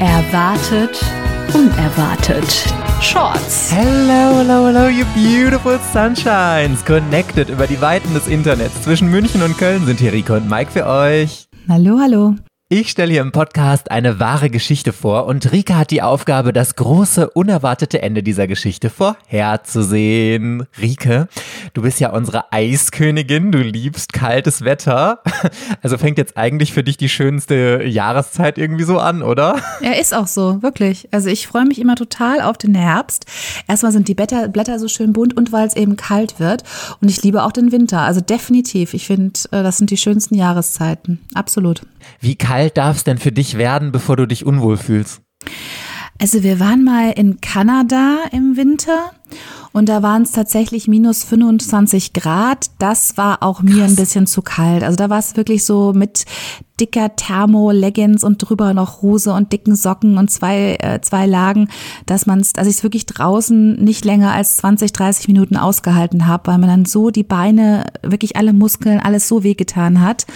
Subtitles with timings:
[0.00, 1.04] Erwartet,
[1.54, 2.72] unerwartet.
[3.02, 3.72] Shorts.
[3.72, 6.84] Hello, hello, hello, you beautiful sunshines.
[6.84, 8.82] Connected über die Weiten des Internets.
[8.82, 11.48] Zwischen München und Köln sind hier Rico und Mike für euch.
[11.68, 12.36] Hallo, hallo.
[12.70, 16.76] Ich stelle hier im Podcast eine wahre Geschichte vor und Rika hat die Aufgabe, das
[16.76, 20.66] große, unerwartete Ende dieser Geschichte vorherzusehen.
[20.78, 21.28] Rike,
[21.72, 25.22] du bist ja unsere Eiskönigin, du liebst kaltes Wetter.
[25.80, 29.56] Also fängt jetzt eigentlich für dich die schönste Jahreszeit irgendwie so an, oder?
[29.80, 31.08] Ja, ist auch so, wirklich.
[31.12, 33.26] Also ich freue mich immer total auf den Herbst.
[33.68, 36.64] Erstmal sind die Blätter, Blätter so schön bunt und weil es eben kalt wird.
[37.00, 38.00] Und ich liebe auch den Winter.
[38.00, 38.92] Also definitiv.
[38.92, 41.20] Ich finde, äh, das sind die schönsten Jahreszeiten.
[41.32, 41.82] Absolut.
[42.20, 45.22] Wie kalt darf es denn für dich werden, bevor du dich unwohl fühlst?
[46.20, 49.12] Also wir waren mal in Kanada im Winter
[49.72, 52.70] und da waren es tatsächlich minus 25 Grad.
[52.78, 53.92] Das war auch mir Krass.
[53.92, 54.82] ein bisschen zu kalt.
[54.82, 56.24] Also da war es wirklich so mit
[56.80, 61.68] dicker Thermo-Leggings und drüber noch Hose und dicken Socken und zwei, äh, zwei Lagen,
[62.06, 66.26] dass man es, dass ich es wirklich draußen nicht länger als 20, 30 Minuten ausgehalten
[66.26, 70.26] habe, weil man dann so die Beine, wirklich alle Muskeln, alles so wehgetan hat.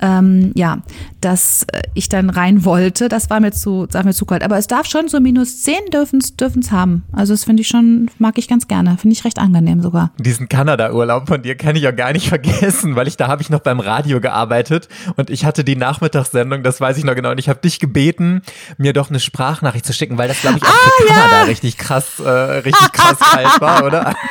[0.00, 0.78] Ähm, ja,
[1.20, 4.44] dass ich dann rein wollte, das war mir zu, das war mir zu kalt.
[4.44, 6.20] Aber es darf schon so minus 10 dürfen
[6.60, 7.02] es haben.
[7.12, 8.96] Also das finde ich schon, mag ich ganz gerne.
[8.98, 10.12] Finde ich recht angenehm sogar.
[10.18, 13.50] Diesen Kanada-Urlaub von dir kann ich auch gar nicht vergessen, weil ich da habe ich
[13.50, 17.30] noch beim Radio gearbeitet und ich hatte die Nachmittagssendung, das weiß ich noch genau.
[17.30, 18.42] Und ich habe dich gebeten,
[18.78, 21.44] mir doch eine Sprachnachricht zu schicken, weil das glaube ich auch ah, für Kanada ja.
[21.44, 24.14] richtig krass, äh, richtig krass kalt war, oder?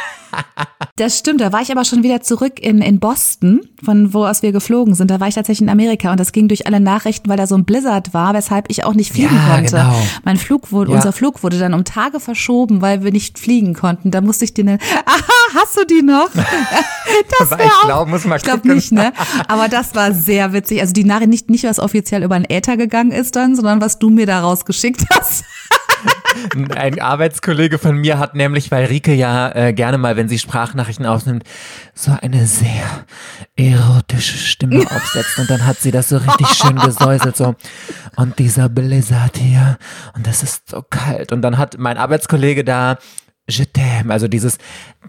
[0.96, 4.42] Das stimmt, da war ich aber schon wieder zurück in, in Boston, von wo aus
[4.42, 5.10] wir geflogen sind.
[5.10, 7.56] Da war ich tatsächlich in Amerika und das ging durch alle Nachrichten, weil da so
[7.56, 9.78] ein Blizzard war, weshalb ich auch nicht fliegen ja, konnte.
[9.78, 9.96] Genau.
[10.26, 10.98] Mein Flug wurde, ja.
[10.98, 14.12] unser Flug wurde dann um Tage verschoben, weil wir nicht fliegen konnten.
[14.12, 16.30] Da musste ich dir eine, aha, hast du die noch?
[17.40, 19.14] Das ich glaube, muss mal Ich glaube nicht, ne?
[19.48, 20.82] Aber das war sehr witzig.
[20.82, 23.98] Also die Nachricht nicht, nicht was offiziell über den Äther gegangen ist dann, sondern was
[23.98, 25.44] du mir da rausgeschickt hast.
[26.76, 31.06] Ein Arbeitskollege von mir hat nämlich, weil Rike ja äh, gerne mal, wenn sie Sprachnachrichten
[31.06, 31.44] aufnimmt,
[31.94, 33.06] so eine sehr
[33.56, 35.40] erotische Stimme aufsetzt.
[35.40, 37.56] Und dann hat sie das so richtig schön gesäuselt, so.
[38.16, 39.78] Und dieser Blizzard hier,
[40.16, 41.32] und das ist so kalt.
[41.32, 42.98] Und dann hat mein Arbeitskollege da
[43.50, 44.58] Je t'aime, also dieses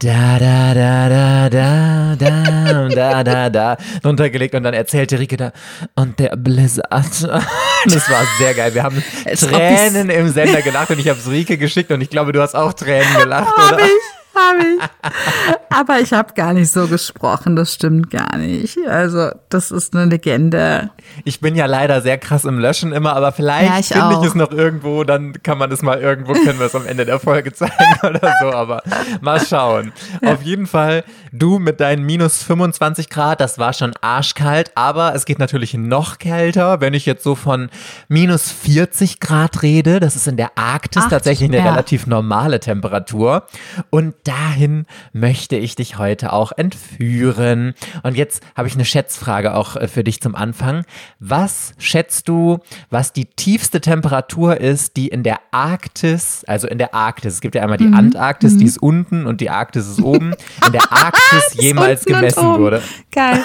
[0.01, 5.53] da da da da da da da da da runtergelegt und dann erzählte Rike da
[5.95, 7.29] und der Blizzard.
[7.87, 8.75] Das war sehr geil.
[8.75, 12.33] Wir haben Tränen im Sender gelacht und ich habe es Rike geschickt und ich glaube,
[12.33, 13.79] du hast auch Tränen gelacht, oder?
[13.79, 15.77] Ich habe ich.
[15.77, 18.79] Aber ich habe gar nicht so gesprochen, das stimmt gar nicht.
[18.89, 20.91] Also, das ist eine Legende.
[21.25, 24.35] Ich bin ja leider sehr krass im Löschen immer, aber vielleicht ja, finde ich es
[24.35, 27.53] noch irgendwo, dann kann man es mal irgendwo, können wir es am Ende der Folge
[27.53, 28.83] zeigen oder so, aber
[29.21, 29.93] mal schauen.
[30.25, 35.25] Auf jeden Fall, du mit deinen minus 25 Grad, das war schon arschkalt, aber es
[35.25, 37.71] geht natürlich noch kälter, wenn ich jetzt so von
[38.09, 41.71] minus 40 Grad rede, das ist in der Arktis Ach, tatsächlich eine ja.
[41.71, 43.47] relativ normale Temperatur
[43.91, 47.75] und dahin möchte ich dich heute auch entführen.
[48.05, 50.85] Und jetzt habe ich eine Schätzfrage auch äh, für dich zum Anfang.
[51.19, 52.59] Was schätzt du,
[52.91, 57.57] was die tiefste Temperatur ist, die in der Arktis, also in der Arktis, es gibt
[57.57, 57.95] ja einmal die mhm.
[57.95, 58.59] Antarktis, mhm.
[58.59, 62.83] die ist unten und die Arktis ist oben, in der Arktis jemals gemessen wurde?
[63.11, 63.43] Geil.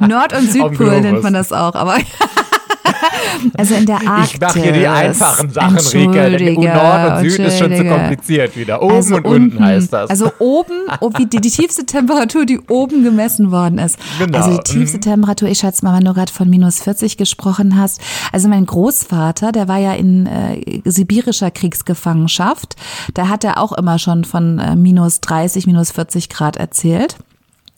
[0.00, 1.98] Nord- und Südpol nennt man das auch, aber
[3.58, 4.34] also in der Arktis.
[4.34, 6.28] Ich mache hier die einfachen Sachen, Rika.
[6.28, 8.82] Denn Nord und Süd ist schon zu kompliziert wieder.
[8.82, 10.10] Oben also und unten, unten, heißt das.
[10.10, 13.98] Also oben, oh, wie die, die, tiefste Temperatur, die oben gemessen worden ist.
[14.18, 14.38] Genau.
[14.38, 15.02] Also die tiefste mhm.
[15.02, 18.00] Temperatur, ich schätze mal, wenn du gerade von minus 40 gesprochen hast.
[18.32, 22.76] Also mein Großvater, der war ja in äh, sibirischer Kriegsgefangenschaft.
[23.14, 27.16] Da hat er auch immer schon von äh, minus 30, minus 40 Grad erzählt.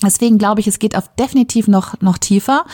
[0.02, 2.64] Deswegen glaube ich, es geht auf definitiv noch, noch tiefer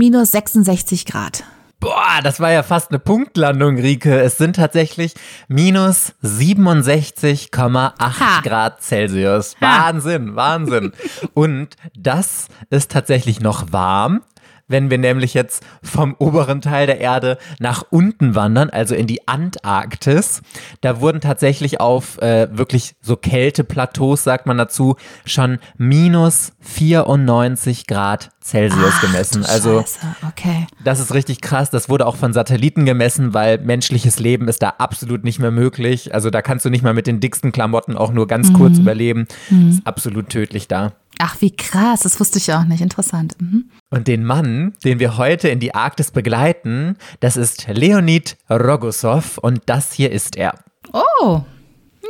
[0.00, 1.44] minus 66 Grad.
[1.78, 4.18] Boah, das war ja fast eine Punktlandung, Rike.
[4.18, 5.12] Es sind tatsächlich
[5.46, 9.56] minus 67,8 Grad Celsius.
[9.60, 10.92] Wahnsinn, Wahnsinn.
[11.34, 14.22] Und das ist tatsächlich noch warm
[14.70, 19.26] wenn wir nämlich jetzt vom oberen Teil der Erde nach unten wandern, also in die
[19.28, 20.42] Antarktis.
[20.80, 28.30] Da wurden tatsächlich auf äh, wirklich so Kälteplateaus, sagt man dazu, schon minus 94 Grad
[28.42, 29.44] Celsius Ach, gemessen.
[29.44, 29.84] Also
[30.26, 30.66] okay.
[30.82, 31.70] das ist richtig krass.
[31.70, 36.14] Das wurde auch von Satelliten gemessen, weil menschliches Leben ist da absolut nicht mehr möglich.
[36.14, 38.54] Also da kannst du nicht mal mit den dicksten Klamotten auch nur ganz mhm.
[38.54, 39.26] kurz überleben.
[39.50, 39.70] Mhm.
[39.70, 40.92] Ist absolut tödlich da.
[41.18, 42.80] Ach, wie krass, das wusste ich auch nicht.
[42.80, 43.36] Interessant.
[43.40, 43.70] Mhm.
[43.90, 49.62] Und den Mann, den wir heute in die Arktis begleiten, das ist Leonid Rogosov und
[49.66, 50.54] das hier ist er.
[50.92, 51.42] Oh,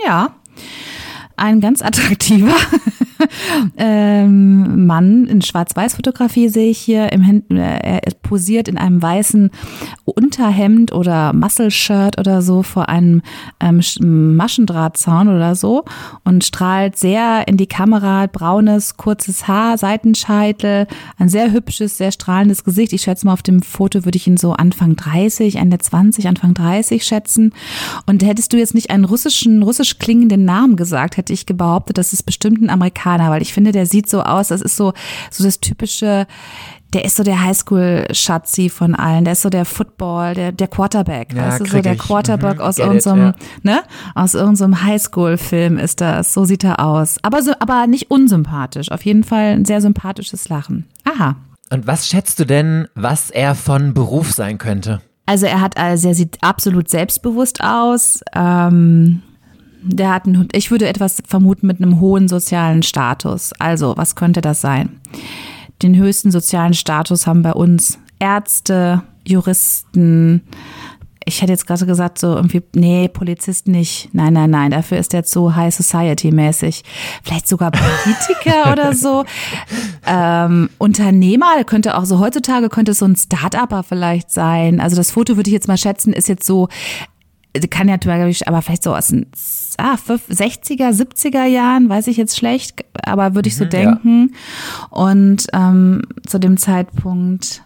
[0.04, 0.36] ja.
[1.36, 2.54] Ein ganz attraktiver
[3.76, 7.12] ähm, Mann in Schwarz-Weiß-Fotografie sehe ich hier.
[7.12, 9.50] Im Händen, äh, er posiert in einem weißen
[10.04, 13.22] Unterhemd oder Muscle-Shirt oder so vor einem
[13.60, 13.80] ähm,
[14.36, 15.84] Maschendrahtzaun oder so
[16.24, 18.26] und strahlt sehr in die Kamera.
[18.26, 20.86] Braunes, kurzes Haar, Seitenscheitel,
[21.18, 22.92] ein sehr hübsches, sehr strahlendes Gesicht.
[22.92, 26.54] Ich schätze mal, auf dem Foto würde ich ihn so Anfang 30, Ende 20, Anfang
[26.54, 27.52] 30 schätzen.
[28.06, 32.12] Und hättest du jetzt nicht einen russischen, russisch klingenden Namen gesagt, hätte ich behauptet, das
[32.12, 34.92] ist bestimmt ein Amerikaner, weil ich finde, der sieht so aus, das ist so,
[35.30, 36.26] so das typische,
[36.92, 39.24] der ist so der Highschool-Schatzi von allen.
[39.24, 41.32] Der ist so der Football, der, der Quarterback.
[41.32, 43.34] Ja, weißt du, so der Quarterback mhm, aus irgendeinem, ja.
[43.62, 43.82] ne?
[44.14, 46.34] Aus irgendeinem Highschool-Film ist das.
[46.34, 47.18] So sieht er aus.
[47.22, 48.90] Aber so, aber nicht unsympathisch.
[48.90, 50.86] Auf jeden Fall ein sehr sympathisches Lachen.
[51.04, 51.36] Aha.
[51.72, 55.00] Und was schätzt du denn, was er von Beruf sein könnte?
[55.26, 58.20] Also er hat, also er sieht absolut selbstbewusst aus.
[58.34, 59.22] Ähm,
[59.82, 63.52] der hat einen, ich würde etwas vermuten mit einem hohen sozialen Status.
[63.58, 65.00] Also, was könnte das sein?
[65.82, 70.42] Den höchsten sozialen Status haben bei uns Ärzte, Juristen.
[71.24, 74.10] Ich hätte jetzt gerade gesagt, so irgendwie, nee, Polizist nicht.
[74.12, 76.82] Nein, nein, nein, dafür ist der zu High Society mäßig.
[77.22, 79.24] Vielleicht sogar Politiker oder so.
[80.06, 84.80] Ähm, Unternehmer, könnte auch so, heutzutage könnte es so ein Start-Upper vielleicht sein.
[84.80, 86.68] Also das Foto würde ich jetzt mal schätzen, ist jetzt so,
[87.70, 87.96] kann ja,
[88.46, 89.26] aber vielleicht so aus den
[89.80, 94.30] ah, 60er, 70er Jahren, weiß ich jetzt schlecht, aber würde ich so mhm, denken.
[94.32, 94.86] Ja.
[94.88, 97.62] Und ähm, zu dem Zeitpunkt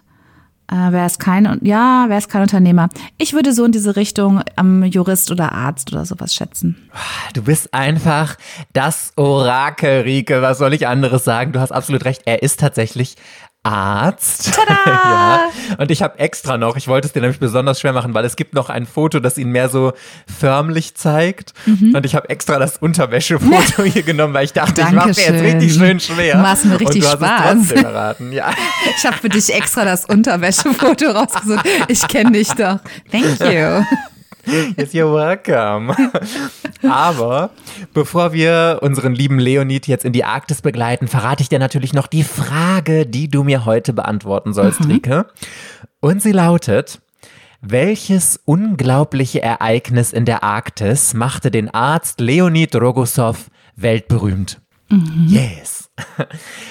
[0.70, 2.88] äh, wäre es kein, ja, wäre es kein Unternehmer.
[3.18, 6.90] Ich würde so in diese Richtung ähm, Jurist oder Arzt oder sowas schätzen.
[7.34, 8.36] Du bist einfach
[8.72, 10.42] das Orakel, Rike.
[10.42, 11.52] Was soll ich anderes sagen?
[11.52, 12.22] Du hast absolut recht.
[12.24, 13.16] Er ist tatsächlich
[13.64, 14.52] Arzt.
[14.54, 14.78] Tada!
[14.86, 15.50] ja.
[15.78, 18.36] Und ich habe extra noch, ich wollte es dir nämlich besonders schwer machen, weil es
[18.36, 19.94] gibt noch ein Foto, das ihn mehr so
[20.38, 21.54] förmlich zeigt.
[21.66, 21.94] Mhm.
[21.96, 25.10] Und ich habe extra das Unterwäschefoto hier genommen, weil ich dachte, Dankeschön.
[25.10, 26.36] ich mache mir jetzt richtig schön schwer.
[26.36, 27.40] Du machst mir richtig Und du Spaß.
[27.40, 28.32] Hast es trotzdem erraten.
[28.32, 28.50] Ja.
[28.96, 31.66] Ich habe für dich extra das Unterwäschefoto rausgesucht.
[31.88, 32.78] Ich kenne dich doch.
[33.10, 33.82] Thank you.
[34.76, 35.94] Yes, you're welcome.
[36.82, 37.50] Aber
[37.92, 42.06] bevor wir unseren lieben Leonid jetzt in die Arktis begleiten, verrate ich dir natürlich noch
[42.06, 44.90] die Frage, die du mir heute beantworten sollst, mhm.
[44.90, 45.26] Rike.
[46.00, 47.00] Und sie lautet,
[47.60, 54.60] welches unglaubliche Ereignis in der Arktis machte den Arzt Leonid Rogosov weltberühmt?
[54.90, 55.26] Mhm.
[55.28, 55.90] Yes.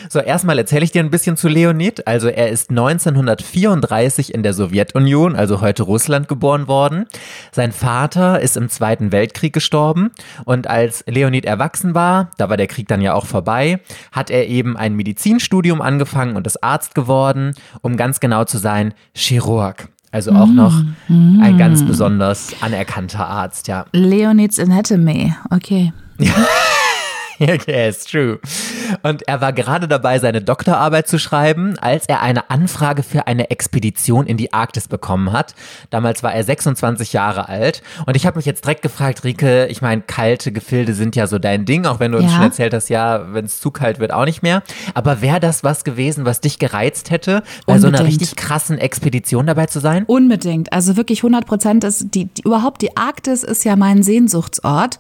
[0.10, 2.06] So, erstmal erzähle ich dir ein bisschen zu Leonid.
[2.06, 7.06] Also er ist 1934 in der Sowjetunion, also heute Russland, geboren worden.
[7.52, 10.12] Sein Vater ist im Zweiten Weltkrieg gestorben
[10.46, 13.80] und als Leonid erwachsen war, da war der Krieg dann ja auch vorbei,
[14.12, 18.94] hat er eben ein Medizinstudium angefangen und ist Arzt geworden, um ganz genau zu sein,
[19.16, 19.88] Chirurg.
[20.12, 23.86] Also auch noch mm, ein ganz besonders anerkannter Arzt, ja.
[23.94, 25.92] Leonids Anatomy, okay.
[27.68, 28.40] Yes, true.
[29.02, 33.50] Und er war gerade dabei, seine Doktorarbeit zu schreiben, als er eine Anfrage für eine
[33.50, 35.56] Expedition in die Arktis bekommen hat.
[35.90, 37.82] Damals war er 26 Jahre alt.
[38.06, 41.40] Und ich habe mich jetzt direkt gefragt, Rike, ich meine, kalte Gefilde sind ja so
[41.40, 42.38] dein Ding, auch wenn du uns ja.
[42.38, 44.64] schon erzählt hast, ja, wenn es zu kalt wird, auch nicht mehr.
[44.94, 47.82] Aber wäre das was gewesen, was dich gereizt hätte, bei Unbedingt.
[47.82, 50.04] so einer richtig krassen Expedition dabei zu sein?
[50.06, 50.72] Unbedingt.
[50.74, 55.00] Also wirklich 100 Prozent ist die, die, überhaupt die Arktis ist ja mein Sehnsuchtsort.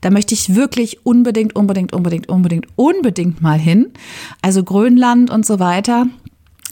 [0.00, 3.92] Da möchte ich wirklich unbedingt, unbedingt, unbedingt, unbedingt, unbedingt unbedingt mal hin.
[4.42, 6.06] Also Grönland und so weiter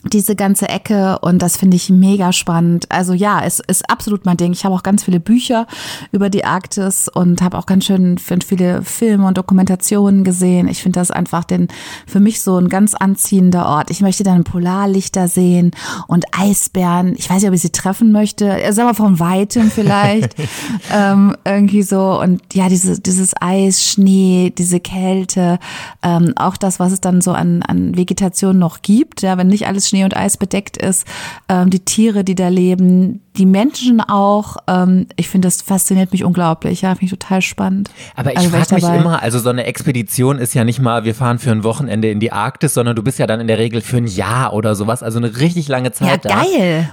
[0.05, 2.85] diese ganze Ecke und das finde ich mega spannend.
[2.89, 4.53] Also ja, es ist absolut mein Ding.
[4.53, 5.67] Ich habe auch ganz viele Bücher
[6.13, 10.69] über die Arktis und habe auch ganz schön viele Filme und Dokumentationen gesehen.
[10.69, 11.67] Ich finde das einfach den
[12.07, 13.91] für mich so ein ganz anziehender Ort.
[13.91, 15.71] Ich möchte dann Polarlichter sehen
[16.07, 17.15] und Eisbären.
[17.17, 18.57] Ich weiß nicht, ob ich sie treffen möchte.
[18.71, 20.35] Sagen wir von weitem vielleicht
[20.93, 25.59] ähm, irgendwie so und ja, diese, dieses Eis, Schnee, diese Kälte,
[26.03, 29.23] ähm, auch das, was es dann so an, an Vegetation noch gibt.
[29.23, 31.05] Ja, wenn nicht alles Schnee und Eis bedeckt ist,
[31.47, 34.57] ähm, die Tiere, die da leben, die Menschen auch.
[34.67, 36.81] Ähm, ich finde, das fasziniert mich unglaublich.
[36.81, 37.89] Ja, finde ich total spannend.
[38.15, 41.15] Aber ich also, frage mich immer, also so eine Expedition ist ja nicht mal, wir
[41.15, 43.81] fahren für ein Wochenende in die Arktis, sondern du bist ja dann in der Regel
[43.81, 46.43] für ein Jahr oder sowas, also eine richtig lange Zeit ja, da.
[46.43, 46.89] geil.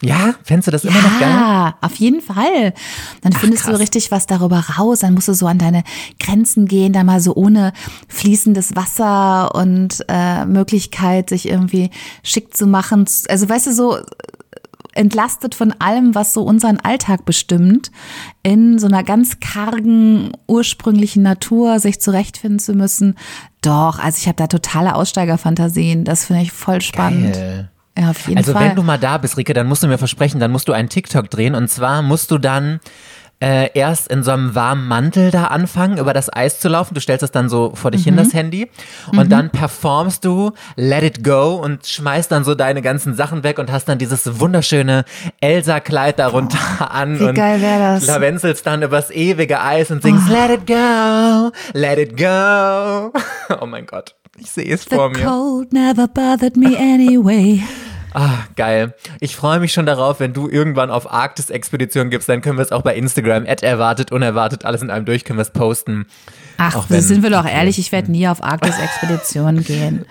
[0.00, 1.28] Ja, fändest du das ja, immer noch geil?
[1.28, 2.72] Ja, auf jeden Fall.
[3.22, 3.74] Dann Ach, findest krass.
[3.74, 5.00] du richtig was darüber raus.
[5.00, 5.82] Dann musst du so an deine
[6.20, 7.72] Grenzen gehen, da mal so ohne
[8.06, 11.90] fließendes Wasser und äh, Möglichkeit, sich irgendwie
[12.22, 13.06] schick zu machen.
[13.28, 13.98] Also weißt du, so
[14.92, 17.90] entlastet von allem, was so unseren Alltag bestimmt,
[18.42, 23.16] in so einer ganz kargen, ursprünglichen Natur sich zurechtfinden zu müssen.
[23.62, 26.04] Doch, also ich habe da totale Aussteigerfantasien.
[26.04, 27.34] Das finde ich voll spannend.
[27.34, 27.70] Geil.
[27.98, 28.68] Ja, auf jeden also Fall.
[28.68, 30.88] wenn du mal da bist, Rike, dann musst du mir versprechen, dann musst du einen
[30.88, 32.80] TikTok drehen und zwar musst du dann
[33.40, 36.94] äh, erst in so einem warmen Mantel da anfangen, über das Eis zu laufen.
[36.94, 38.04] Du stellst es dann so vor dich mhm.
[38.04, 38.70] hin, das Handy.
[39.12, 39.28] Und mhm.
[39.28, 43.70] dann performst du Let It Go und schmeißt dann so deine ganzen Sachen weg und
[43.70, 45.04] hast dann dieses wunderschöne
[45.40, 47.18] Elsa-Kleid darunter oh, an.
[47.18, 48.06] Wie und geil wäre das?
[48.06, 50.32] Lavenzelst dann übers ewige Eis und singst oh.
[50.32, 53.12] Let It Go, Let It Go.
[53.60, 54.17] oh mein Gott.
[54.40, 55.24] Ich sehe es vor mir.
[55.24, 57.62] Cold never bothered me anyway.
[58.14, 58.94] Ah, geil.
[59.20, 62.72] Ich freue mich schon darauf, wenn du irgendwann auf Arktis-Expedition gibst, dann können wir es
[62.72, 66.06] auch bei Instagram, erwartet, unerwartet, alles in einem durch, können wir es posten.
[66.56, 70.06] Ach, wenn, sind wir doch ehrlich, ich werde nie auf Arktis-Expedition gehen.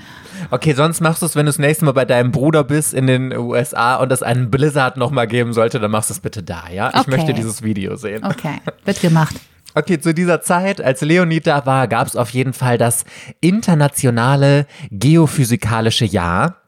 [0.51, 3.07] Okay, sonst machst du es, wenn du das nächste Mal bei deinem Bruder bist in
[3.07, 6.65] den USA und es einen Blizzard nochmal geben sollte, dann machst du es bitte da,
[6.71, 6.89] ja?
[6.93, 7.11] Ich okay.
[7.11, 8.23] möchte dieses Video sehen.
[8.23, 9.35] Okay, wird gemacht.
[9.77, 13.05] Okay, zu dieser Zeit, als Leonid da war, gab es auf jeden Fall das
[13.41, 16.63] internationale geophysikalische Jahr.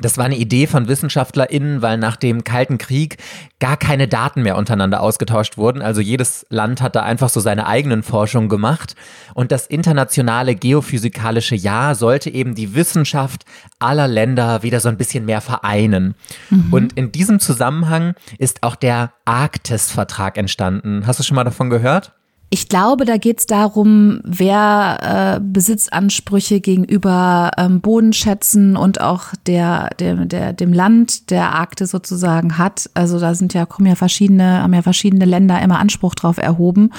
[0.00, 3.18] Das war eine Idee von WissenschaftlerInnen, weil nach dem Kalten Krieg
[3.60, 5.80] gar keine Daten mehr untereinander ausgetauscht wurden.
[5.80, 8.96] Also jedes Land hat da einfach so seine eigenen Forschungen gemacht.
[9.34, 13.44] Und das internationale geophysikalische Jahr sollte eben die Wissenschaft
[13.78, 16.16] aller Länder wieder so ein bisschen mehr vereinen.
[16.50, 16.72] Mhm.
[16.72, 21.06] Und in diesem Zusammenhang ist auch der Arktis-Vertrag entstanden.
[21.06, 22.14] Hast du schon mal davon gehört?
[22.50, 29.90] Ich glaube, da geht es darum, wer äh, Besitzansprüche gegenüber ähm, Bodenschätzen und auch der,
[29.98, 32.88] der, der, dem Land der Arktis sozusagen hat.
[32.94, 36.94] Also da sind ja, kommen ja verschiedene, haben ja verschiedene Länder immer Anspruch drauf erhoben.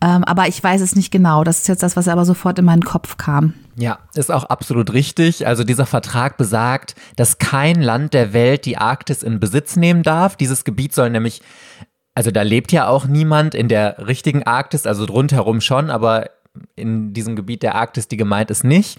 [0.00, 1.44] Ähm, aber ich weiß es nicht genau.
[1.44, 3.52] Das ist jetzt das, was aber sofort in meinen Kopf kam.
[3.78, 5.46] Ja, ist auch absolut richtig.
[5.46, 10.36] Also dieser Vertrag besagt, dass kein Land der Welt die Arktis in Besitz nehmen darf.
[10.36, 11.42] Dieses Gebiet soll nämlich
[12.16, 16.30] also da lebt ja auch niemand in der richtigen Arktis, also rundherum schon, aber
[16.74, 18.98] in diesem Gebiet der Arktis, die gemeint ist, nicht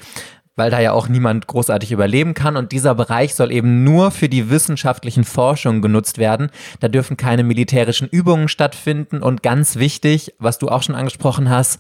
[0.58, 2.58] weil da ja auch niemand großartig überleben kann.
[2.58, 6.50] Und dieser Bereich soll eben nur für die wissenschaftlichen Forschungen genutzt werden.
[6.82, 9.22] Da dürfen keine militärischen Übungen stattfinden.
[9.22, 11.80] Und ganz wichtig, was du auch schon angesprochen hast,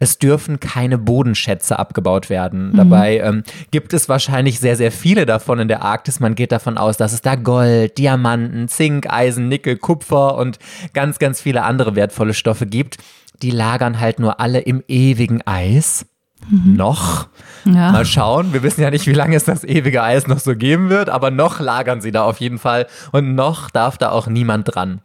[0.00, 2.72] es dürfen keine Bodenschätze abgebaut werden.
[2.72, 2.76] Mhm.
[2.76, 6.20] Dabei ähm, gibt es wahrscheinlich sehr, sehr viele davon in der Arktis.
[6.20, 10.58] Man geht davon aus, dass es da Gold, Diamanten, Zink, Eisen, Nickel, Kupfer und
[10.92, 12.98] ganz, ganz viele andere wertvolle Stoffe gibt.
[13.42, 16.06] Die lagern halt nur alle im ewigen Eis.
[16.48, 16.76] Mhm.
[16.76, 17.28] Noch.
[17.64, 17.92] Ja.
[17.92, 18.52] Mal schauen.
[18.52, 21.30] Wir wissen ja nicht, wie lange es das ewige Eis noch so geben wird, aber
[21.30, 25.00] noch lagern sie da auf jeden Fall und noch darf da auch niemand dran.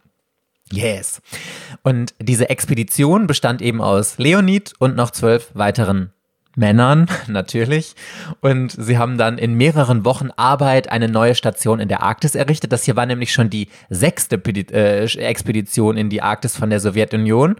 [0.70, 1.20] Yes.
[1.82, 6.12] Und diese Expedition bestand eben aus Leonid und noch zwölf weiteren
[6.56, 7.94] Männern, natürlich.
[8.40, 12.72] Und sie haben dann in mehreren Wochen Arbeit eine neue Station in der Arktis errichtet.
[12.72, 17.56] Das hier war nämlich schon die sechste äh, Expedition in die Arktis von der Sowjetunion.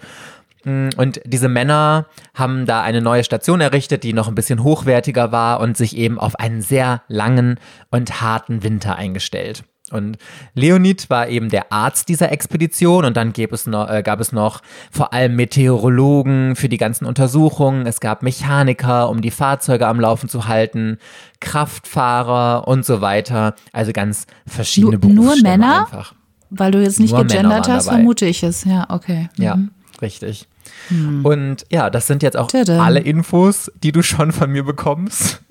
[0.65, 5.33] Mm, und diese Männer haben da eine neue Station errichtet, die noch ein bisschen hochwertiger
[5.33, 7.59] war und sich eben auf einen sehr langen
[7.91, 9.65] und harten Winter eingestellt.
[9.93, 10.17] Und
[10.55, 14.33] Leonid war eben der Arzt dieser Expedition und dann gab es, noch, äh, gab es
[14.33, 20.01] noch vor allem Meteorologen für die ganzen Untersuchungen, es gab Mechaniker, um die Fahrzeuge am
[20.01, 20.99] Laufen zu halten,
[21.41, 23.55] Kraftfahrer und so weiter.
[23.73, 25.15] Also ganz verschiedene Berufe.
[25.15, 25.83] Nur Männer?
[25.83, 26.15] Einfach.
[26.49, 28.65] Weil du jetzt nicht nur gegendert hast, vermute ich es.
[28.65, 29.29] Ja, okay.
[29.37, 29.45] Mhm.
[29.45, 29.59] Ja,
[30.01, 30.49] richtig.
[30.89, 31.25] Hm.
[31.25, 32.83] Und ja, das sind jetzt auch Tada.
[32.83, 35.43] alle Infos, die du schon von mir bekommst.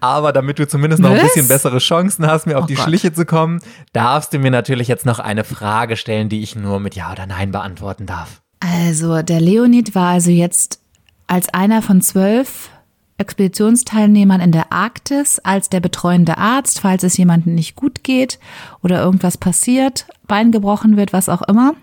[0.00, 1.18] Aber damit du zumindest noch Was?
[1.18, 2.84] ein bisschen bessere Chancen hast, mir auf oh die Gott.
[2.84, 3.60] Schliche zu kommen,
[3.92, 7.26] darfst du mir natürlich jetzt noch eine Frage stellen, die ich nur mit Ja oder
[7.26, 8.42] Nein beantworten darf.
[8.60, 10.80] Also, der Leonid war also jetzt
[11.26, 12.70] als einer von zwölf
[13.18, 18.38] Expeditionsteilnehmern in der Arktis als der betreuende Arzt, falls es jemandem nicht gut geht
[18.82, 21.74] oder irgendwas passiert, Bein gebrochen wird, was auch immer.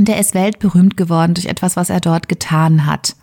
[0.00, 3.16] Und er ist weltberühmt geworden durch etwas, was er dort getan hat.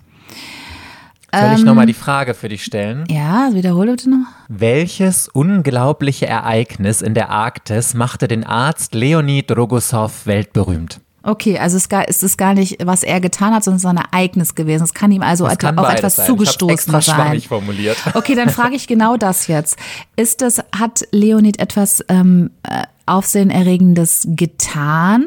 [1.34, 3.04] Soll ich nochmal ähm, die Frage für dich stellen?
[3.10, 4.28] Ja, wiederhole bitte noch.
[4.48, 11.02] Welches unglaubliche Ereignis in der Arktis machte den Arzt Leonid Rogosov weltberühmt?
[11.24, 14.54] Okay, also es ist gar nicht, was er getan hat, sondern es ist ein Ereignis
[14.54, 14.84] gewesen.
[14.84, 16.28] Es kann ihm also kann auch etwas sein.
[16.28, 17.42] zugestoßen ich sein.
[17.42, 17.98] formuliert.
[18.14, 19.80] Okay, dann frage ich genau das jetzt.
[20.16, 25.26] Ist das, hat Leonid etwas ähm, äh, Aufsehenerregendes getan?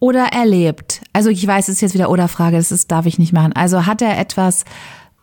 [0.00, 1.02] Oder erlebt?
[1.12, 3.52] Also ich weiß, es ist jetzt wieder oder Frage, das ist, darf ich nicht machen.
[3.52, 4.64] Also hat er etwas,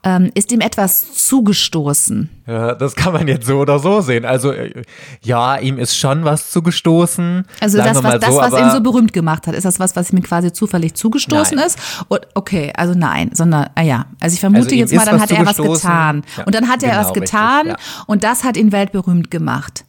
[0.03, 2.29] ähm, ist ihm etwas zugestoßen?
[2.45, 4.23] Ja, das kann man jetzt so oder so sehen.
[4.23, 4.83] Also äh,
[5.21, 7.45] ja, ihm ist schon was zugestoßen.
[7.59, 10.11] Also das, was, das, so, was ihn so berühmt gemacht hat, ist das was, was
[10.11, 11.65] ihm quasi zufällig zugestoßen nein.
[11.65, 11.79] ist?
[12.07, 15.31] Und, okay, also nein, sondern, ah ja, also ich vermute also jetzt mal, dann hat
[15.31, 16.23] er was getan.
[16.37, 18.03] Ja, und dann hat er genau, was getan richtig, ja.
[18.05, 19.85] und das hat ihn weltberühmt gemacht.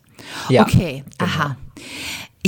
[0.49, 1.31] Ja, okay, genau.
[1.31, 1.57] aha.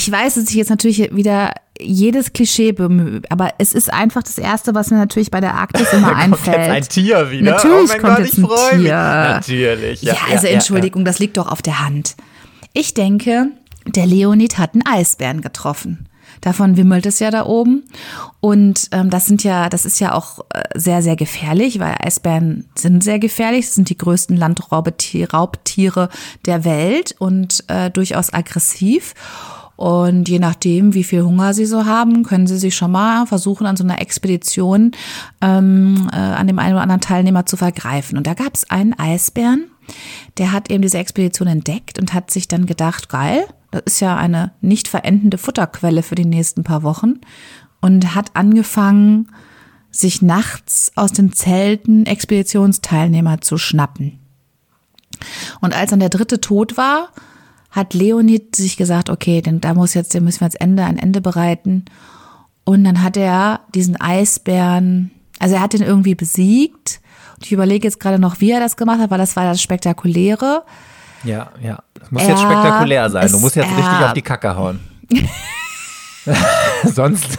[0.01, 4.39] Ich weiß, dass ich jetzt natürlich wieder jedes Klischee bemüht, aber es ist einfach das
[4.39, 6.75] Erste, was mir natürlich bei der Arktis immer einfällt.
[6.75, 7.57] Jetzt ein Tier wieder.
[7.57, 8.79] Natürlich oh kommt Gott, jetzt ein Tier.
[8.79, 8.91] Mich.
[8.91, 10.03] Natürlich.
[10.03, 11.05] Ja, ja also ja, Entschuldigung, ja.
[11.05, 12.17] das liegt doch auf der Hand.
[12.73, 13.49] Ich denke,
[13.85, 16.09] der Leonid hat einen Eisbären getroffen.
[16.41, 17.85] Davon wimmelt es ja da oben.
[18.41, 22.71] Und ähm, das sind ja, das ist ja auch äh, sehr, sehr gefährlich, weil Eisbären
[22.75, 23.67] sind sehr gefährlich.
[23.67, 26.09] Das sind die größten Landraubtiere
[26.47, 29.13] der Welt und äh, durchaus aggressiv.
[29.81, 33.67] Und je nachdem, wie viel Hunger sie so haben, können sie sich schon mal versuchen,
[33.67, 34.93] an so einer Expedition
[35.41, 38.19] ähm, äh, an dem einen oder anderen Teilnehmer zu vergreifen.
[38.19, 39.71] Und da gab es einen Eisbären,
[40.37, 44.19] der hat eben diese Expedition entdeckt und hat sich dann gedacht, geil, das ist ja
[44.19, 47.15] eine nicht verendende Futterquelle für die nächsten paar Wochen.
[47.81, 49.31] Und hat angefangen,
[49.91, 54.19] sich nachts aus den Zelten Expeditionsteilnehmer zu schnappen.
[55.63, 57.15] Und als dann der dritte tot war,
[57.71, 60.99] hat Leonid sich gesagt, okay, denn da muss jetzt, den müssen wir jetzt Ende, ein
[60.99, 61.85] Ende bereiten.
[62.65, 67.01] Und dann hat er diesen Eisbären, also er hat den irgendwie besiegt.
[67.37, 69.63] Und ich überlege jetzt gerade noch, wie er das gemacht hat, weil das war das
[69.63, 70.65] Spektakuläre.
[71.25, 71.79] Ja, ja.
[71.95, 73.31] Das muss er, jetzt spektakulär sein.
[73.31, 74.81] Du musst jetzt richtig auf die Kacke hauen.
[76.85, 77.39] Sonst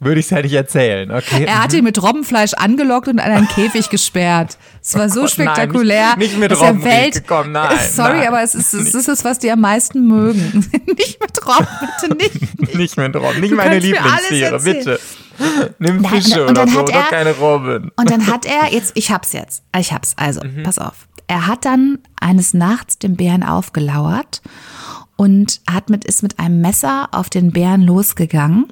[0.00, 1.10] würde ich es ja nicht erzählen.
[1.10, 1.44] Okay.
[1.44, 4.58] Er hat ihn mit Robbenfleisch angelockt und an einen Käfig gesperrt.
[4.82, 6.10] Es war oh so Gott, spektakulär.
[6.10, 7.78] Nein, nicht, nicht mit Robben Welt, gekommen, nein.
[7.90, 10.68] Sorry, nein, aber es ist, es ist es, was die am meisten mögen.
[10.98, 12.74] nicht mit Robben, bitte nicht.
[12.74, 15.00] nicht mit Robben, nicht du meine Lieblingstiere, bitte.
[15.78, 17.90] Nimm Fische und, und oder so, er, keine Robben.
[17.96, 20.64] Und dann hat er, jetzt, ich hab's jetzt, ich hab's, also, mhm.
[20.64, 21.08] pass auf.
[21.26, 24.42] Er hat dann eines Nachts dem Bären aufgelauert
[25.16, 28.66] und hat mit, ist mit einem Messer auf den Bären losgegangen.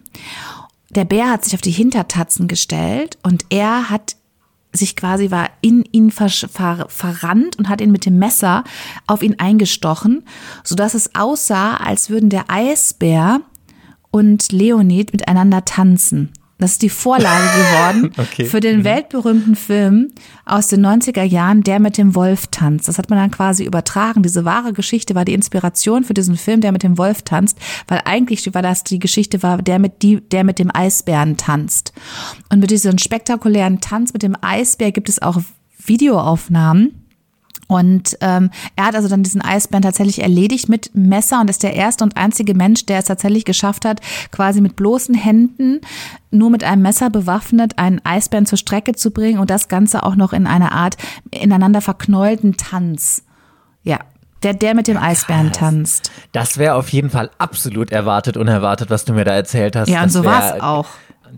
[0.91, 4.17] Der Bär hat sich auf die Hintertatzen gestellt und er hat
[4.75, 8.65] sich quasi war in ihn ver, ver, verrannt und hat ihn mit dem Messer
[9.07, 10.25] auf ihn eingestochen,
[10.65, 13.43] so dass es aussah, als würden der Eisbär
[14.11, 16.33] und Leonid miteinander tanzen.
[16.63, 18.45] Das ist die Vorlage geworden okay.
[18.45, 18.85] für den mhm.
[18.85, 20.13] weltberühmten Film
[20.45, 22.87] aus den 90er Jahren, Der mit dem Wolf tanzt.
[22.87, 24.23] Das hat man dann quasi übertragen.
[24.23, 28.03] Diese wahre Geschichte war die Inspiration für diesen Film, Der mit dem Wolf tanzt, weil
[28.05, 31.93] eigentlich war das die Geschichte war, der mit, die, der mit dem Eisbären tanzt.
[32.49, 35.41] Und mit diesem spektakulären Tanz mit dem Eisbär gibt es auch
[35.85, 37.02] Videoaufnahmen
[37.69, 41.75] und ähm, er hat also dann diesen Eisbären tatsächlich erledigt mit Messer und ist der
[41.75, 44.01] erste und einzige Mensch, der es tatsächlich geschafft hat,
[44.31, 45.81] quasi mit bloßen Händen,
[46.31, 50.17] nur mit einem Messer bewaffnet, einen Eisbären zur Strecke zu bringen und das Ganze auch
[50.17, 50.97] noch in einer Art
[51.31, 53.25] ineinander verknäulten Tanz.
[53.85, 54.01] Ja,
[54.43, 56.11] der, der mit dem Eisbären tanzt.
[56.33, 59.89] Das wäre auf jeden Fall absolut erwartet, unerwartet, was du mir da erzählt hast.
[59.89, 60.87] Ja, und so war es auch.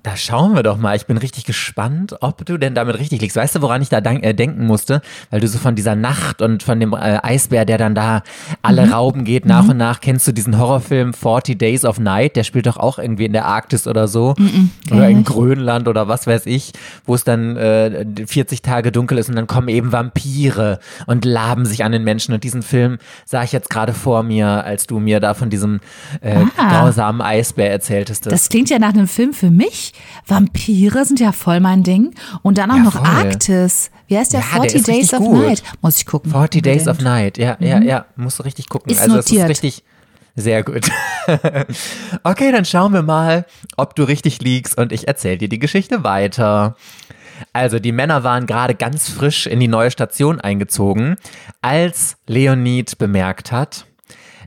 [0.03, 0.97] Da schauen wir doch mal.
[0.97, 3.37] Ich bin richtig gespannt, ob du denn damit richtig liegst.
[3.37, 5.03] Weißt du, woran ich da äh, denken musste?
[5.31, 8.23] Weil du so von dieser Nacht und von dem äh, Eisbär, der dann da
[8.63, 8.93] alle mhm.
[8.93, 9.71] rauben geht, nach mhm.
[9.71, 10.01] und nach.
[10.01, 12.35] Kennst du diesen Horrorfilm 40 Days of Night?
[12.35, 14.35] Der spielt doch auch irgendwie in der Arktis oder so.
[14.37, 14.71] Mhm.
[14.91, 16.73] Oder in Grönland oder was weiß ich,
[17.05, 21.67] wo es dann äh, 40 Tage dunkel ist und dann kommen eben Vampire und laben
[21.67, 22.35] sich an den Menschen.
[22.35, 25.81] Und diesen Film sah ich jetzt gerade vor mir, als du mir da von diesem
[26.21, 26.81] äh, ah.
[26.81, 28.27] grausamen Eisbär erzähltest.
[28.27, 29.84] Das klingt ja nach einem Film für mich.
[30.27, 32.15] Vampire sind ja voll mein Ding.
[32.43, 33.07] Und dann auch ja, noch voll.
[33.07, 33.91] Arktis.
[34.07, 34.41] Wie heißt der?
[34.41, 35.47] Ja, 40 der Days of gut.
[35.47, 35.63] Night.
[35.81, 36.31] Muss ich gucken.
[36.31, 37.39] 40 Days of Night.
[37.39, 37.67] Ja, mhm.
[37.67, 38.07] ja, ja.
[38.17, 38.93] Musst du richtig gucken.
[38.93, 39.45] Ist also, notiert.
[39.45, 39.85] ist richtig.
[40.37, 40.91] Sehr gut.
[42.25, 46.03] okay, dann schauen wir mal, ob du richtig liegst und ich erzähle dir die Geschichte
[46.03, 46.77] weiter.
[47.53, 51.17] Also, die Männer waren gerade ganz frisch in die neue Station eingezogen,
[51.63, 53.87] als Leonid bemerkt hat,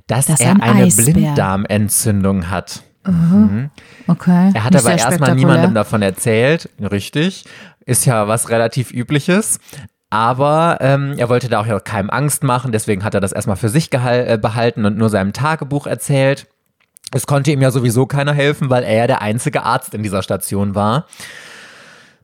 [0.07, 1.13] dass das er eine Eisbär.
[1.13, 2.83] Blinddarmentzündung hat.
[3.07, 3.69] Mhm.
[4.07, 4.51] Okay.
[4.53, 6.69] Er hat Nicht aber erstmal niemandem davon erzählt.
[6.79, 7.45] Richtig.
[7.85, 9.59] Ist ja was relativ Übliches.
[10.09, 13.57] Aber ähm, er wollte da auch ja keinem Angst machen, deswegen hat er das erstmal
[13.57, 16.47] für sich äh, behalten und nur seinem Tagebuch erzählt.
[17.13, 20.23] Es konnte ihm ja sowieso keiner helfen, weil er ja der einzige Arzt in dieser
[20.23, 21.07] Station war.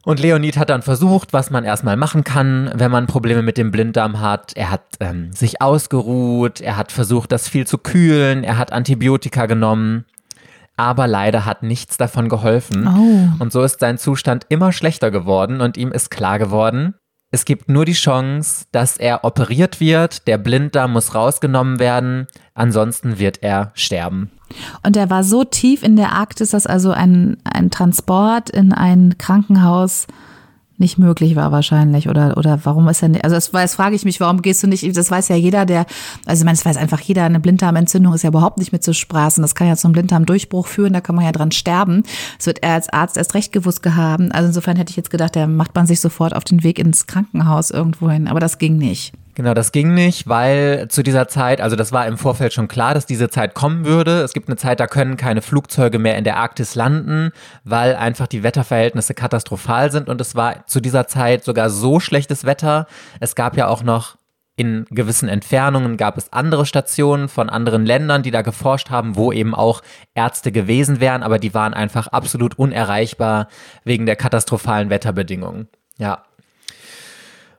[0.06, 3.72] Und Leonid hat dann versucht, was man erstmal machen kann, wenn man Probleme mit dem
[3.72, 4.52] Blinddarm hat.
[4.56, 9.46] Er hat ähm, sich ausgeruht, er hat versucht, das viel zu kühlen, er hat Antibiotika
[9.46, 10.06] genommen
[10.78, 12.88] aber leider hat nichts davon geholfen.
[12.88, 13.44] Oh.
[13.44, 16.96] Und so ist sein Zustand immer schlechter geworden und ihm ist klar geworden,
[17.34, 23.18] es gibt nur die Chance, dass er operiert wird, der Blinddarm muss rausgenommen werden, ansonsten
[23.18, 24.30] wird er sterben.
[24.84, 29.18] Und er war so tief in der Arktis, dass also ein, ein Transport in ein
[29.18, 30.06] Krankenhaus
[30.78, 34.06] nicht möglich war wahrscheinlich oder oder warum ist er nicht, also das, das frage ich
[34.06, 35.86] mich, warum gehst du nicht, das weiß ja jeder, der,
[36.26, 38.94] also ich meine, das weiß einfach jeder, eine Blinddarmentzündung ist ja überhaupt nicht mit zu
[38.94, 42.04] spaßen, das kann ja zum Blinddarmdurchbruch führen, da kann man ja dran sterben,
[42.38, 45.36] das wird er als Arzt erst recht gewusst gehabt, also insofern hätte ich jetzt gedacht,
[45.36, 48.78] da macht man sich sofort auf den Weg ins Krankenhaus irgendwo hin, aber das ging
[48.78, 49.14] nicht.
[49.36, 52.94] Genau, das ging nicht, weil zu dieser Zeit, also das war im Vorfeld schon klar,
[52.94, 54.22] dass diese Zeit kommen würde.
[54.22, 57.32] Es gibt eine Zeit, da können keine Flugzeuge mehr in der Arktis landen,
[57.64, 60.08] weil einfach die Wetterverhältnisse katastrophal sind.
[60.08, 62.86] Und es war zu dieser Zeit sogar so schlechtes Wetter.
[63.20, 64.18] Es gab ja auch noch
[64.56, 69.32] in gewissen Entfernungen gab es andere Stationen von anderen Ländern, die da geforscht haben, wo
[69.32, 69.82] eben auch
[70.14, 73.48] Ärzte gewesen wären, aber die waren einfach absolut unerreichbar
[73.84, 75.70] wegen der katastrophalen Wetterbedingungen.
[75.98, 76.24] Ja.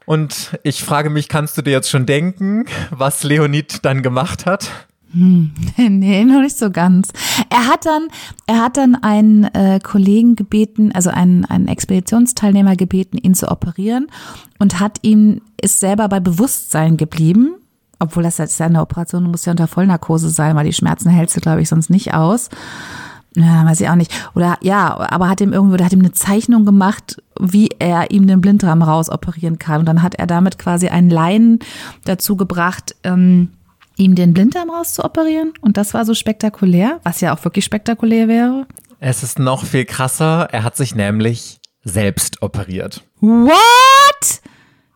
[0.06, 4.70] Und ich frage mich, kannst du dir jetzt schon denken, was Leonid dann gemacht hat?
[5.14, 7.10] Hm, nee, noch nicht so ganz.
[7.48, 8.08] Er hat dann,
[8.46, 14.08] er hat dann einen äh, Kollegen gebeten, also einen, einen Expeditionsteilnehmer gebeten, ihn zu operieren
[14.58, 17.54] und hat ihm, ist selber bei Bewusstsein geblieben.
[18.00, 21.36] Obwohl das jetzt ja eine Operation muss ja unter Vollnarkose sein, weil die Schmerzen hältst
[21.36, 22.50] du, glaube ich, sonst nicht aus.
[23.36, 24.12] Ja, weiß ich auch nicht.
[24.34, 28.26] Oder ja, aber hat ihm irgendwo, der hat ihm eine Zeichnung gemacht, wie er ihm
[28.26, 29.80] den Blinddarm rausoperieren kann.
[29.80, 31.58] Und dann hat er damit quasi einen Laien
[32.04, 33.50] dazu gebracht, ähm,
[33.96, 35.52] ihm den Blinddarm rauszuoperieren.
[35.60, 38.66] Und das war so spektakulär, was ja auch wirklich spektakulär wäre.
[39.00, 40.48] Es ist noch viel krasser.
[40.52, 43.02] Er hat sich nämlich selbst operiert.
[43.20, 44.40] What?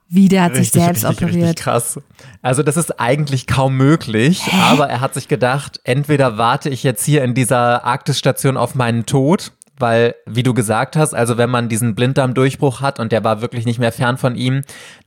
[0.08, 1.48] Wie, der hat richtig, sich selbst richtig, operiert.
[1.48, 2.00] Richtig krass.
[2.40, 4.56] Also das ist eigentlich kaum möglich, Hä?
[4.70, 9.04] aber er hat sich gedacht, entweder warte ich jetzt hier in dieser Arktis-Station auf meinen
[9.04, 13.40] Tod weil, wie du gesagt hast, also wenn man diesen Blinddarmdurchbruch hat und der war
[13.40, 14.62] wirklich nicht mehr fern von ihm,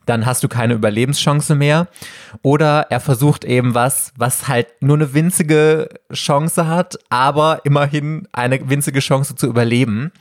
[0.05, 1.87] dann hast du keine Überlebenschance mehr.
[2.41, 8.69] Oder er versucht eben was, was halt nur eine winzige Chance hat, aber immerhin eine
[8.69, 10.11] winzige Chance zu überleben.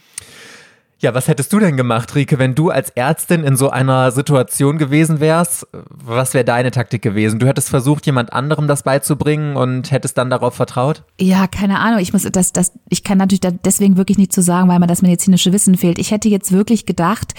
[1.02, 4.76] Ja, was hättest du denn gemacht, Rike, wenn du als Ärztin in so einer Situation
[4.76, 5.66] gewesen wärst?
[5.72, 7.38] Was wäre deine Taktik gewesen?
[7.38, 11.04] Du hättest versucht, jemand anderem das beizubringen und hättest dann darauf vertraut?
[11.18, 12.00] Ja, keine Ahnung.
[12.00, 15.00] Ich muss das, das, ich kann natürlich deswegen wirklich nicht zu sagen, weil mir das
[15.00, 15.98] medizinische Wissen fehlt.
[15.98, 17.32] Ich hätte jetzt wirklich gedacht,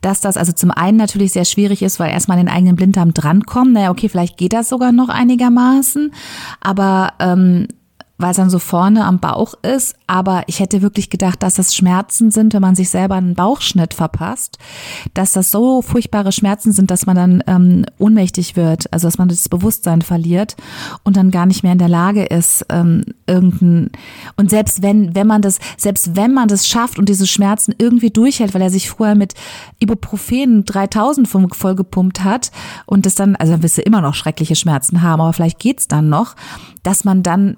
[0.00, 3.74] dass das also zum einen natürlich sehr schwierig ist, weil erstmal den eigenen Blinddarm drankommen.
[3.74, 6.14] Naja, okay, vielleicht geht das sogar noch einigermaßen,
[6.62, 7.68] aber ähm,
[8.22, 9.96] weil es dann so vorne am Bauch ist.
[10.06, 13.94] Aber ich hätte wirklich gedacht, dass das Schmerzen sind, wenn man sich selber einen Bauchschnitt
[13.94, 14.58] verpasst,
[15.14, 19.28] dass das so furchtbare Schmerzen sind, dass man dann ähm, ohnmächtig wird, also dass man
[19.28, 20.56] das Bewusstsein verliert
[21.02, 23.90] und dann gar nicht mehr in der Lage ist, ähm, irgendein
[24.36, 28.10] und selbst wenn, wenn man das, selbst wenn man das schafft und diese Schmerzen irgendwie
[28.10, 29.34] durchhält, weil er sich vorher mit
[29.80, 32.52] Ibuprofen 3000 vollgepumpt hat
[32.86, 35.88] und das dann, also dann wirst du immer noch schreckliche Schmerzen haben, aber vielleicht geht's
[35.88, 36.36] dann noch,
[36.82, 37.56] dass man dann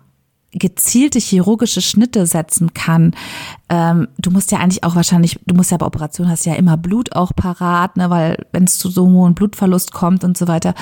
[0.54, 3.14] gezielte chirurgische Schnitte setzen kann.
[3.68, 6.76] Ähm, du musst ja eigentlich auch wahrscheinlich, du musst ja bei Operationen hast ja immer
[6.76, 10.74] Blut auch parat, ne, weil wenn es zu so hohen Blutverlust kommt und so weiter.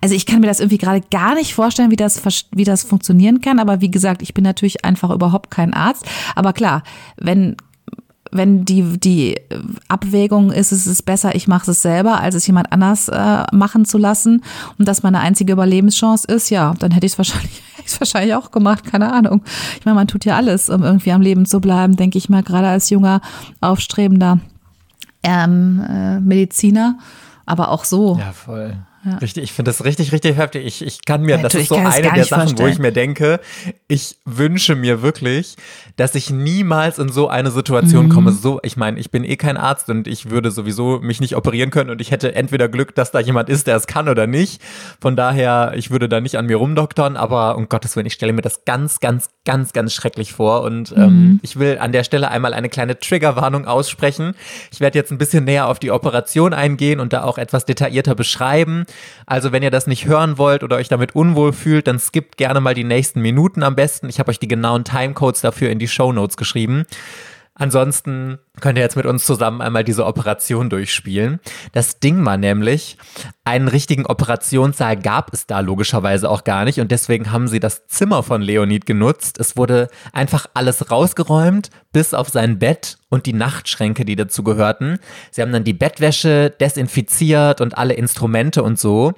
[0.00, 3.40] Also ich kann mir das irgendwie gerade gar nicht vorstellen, wie das, wie das funktionieren
[3.40, 3.58] kann.
[3.58, 6.04] Aber wie gesagt, ich bin natürlich einfach überhaupt kein Arzt.
[6.34, 6.82] Aber klar,
[7.16, 7.56] wenn
[8.32, 9.38] wenn die, die
[9.88, 13.84] Abwägung ist, es ist besser, ich mache es selber, als es jemand anders äh, machen
[13.84, 14.42] zu lassen
[14.78, 18.50] und das meine einzige Überlebenschance ist, ja, dann hätte ich es wahrscheinlich, hätte wahrscheinlich auch
[18.50, 19.42] gemacht, keine Ahnung.
[19.78, 22.42] Ich meine, man tut ja alles, um irgendwie am Leben zu bleiben, denke ich mal,
[22.42, 23.20] gerade als junger,
[23.60, 24.40] aufstrebender
[25.22, 26.98] ähm, äh, Mediziner,
[27.44, 28.16] aber auch so.
[28.18, 28.76] Ja, voll.
[29.04, 29.16] Ja.
[29.16, 30.64] Richtig, ich finde das richtig, richtig heftig.
[30.64, 32.68] Ich, ich kann mir, ja, das ist so eine der Sachen, vorstellen.
[32.68, 33.40] wo ich mir denke,
[33.88, 35.56] ich wünsche mir wirklich,
[35.96, 38.10] dass ich niemals in so eine Situation mhm.
[38.10, 38.30] komme.
[38.30, 41.70] So, ich meine, ich bin eh kein Arzt und ich würde sowieso mich nicht operieren
[41.70, 44.62] können und ich hätte entweder Glück, dass da jemand ist, der es kann oder nicht.
[45.00, 48.32] Von daher, ich würde da nicht an mir rumdoktern, aber um Gottes Willen, ich stelle
[48.32, 51.40] mir das ganz, ganz, ganz, ganz schrecklich vor und ähm, mhm.
[51.42, 54.34] ich will an der Stelle einmal eine kleine Triggerwarnung aussprechen.
[54.70, 58.14] Ich werde jetzt ein bisschen näher auf die Operation eingehen und da auch etwas detaillierter
[58.14, 58.84] beschreiben.
[59.26, 62.60] Also wenn ihr das nicht hören wollt oder euch damit unwohl fühlt, dann skippt gerne
[62.60, 64.08] mal die nächsten Minuten am besten.
[64.08, 66.86] Ich habe euch die genauen Timecodes dafür in die Show Notes geschrieben.
[67.54, 71.38] Ansonsten könnt ihr jetzt mit uns zusammen einmal diese Operation durchspielen.
[71.72, 72.96] Das Ding war nämlich,
[73.44, 77.86] einen richtigen Operationssaal gab es da logischerweise auch gar nicht und deswegen haben sie das
[77.88, 79.38] Zimmer von Leonid genutzt.
[79.38, 84.98] Es wurde einfach alles rausgeräumt, bis auf sein Bett und die Nachtschränke, die dazu gehörten.
[85.30, 89.12] Sie haben dann die Bettwäsche desinfiziert und alle Instrumente und so.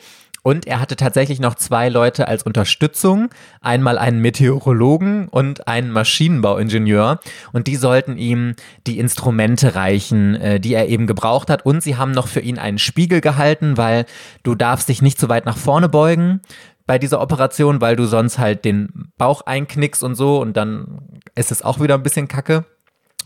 [0.44, 3.30] Und er hatte tatsächlich noch zwei Leute als Unterstützung.
[3.62, 7.18] Einmal einen Meteorologen und einen Maschinenbauingenieur.
[7.54, 8.54] Und die sollten ihm
[8.86, 11.64] die Instrumente reichen, äh, die er eben gebraucht hat.
[11.64, 14.04] Und sie haben noch für ihn einen Spiegel gehalten, weil
[14.42, 16.42] du darfst dich nicht zu weit nach vorne beugen
[16.86, 20.42] bei dieser Operation, weil du sonst halt den Bauch einknickst und so.
[20.42, 22.66] Und dann ist es auch wieder ein bisschen kacke.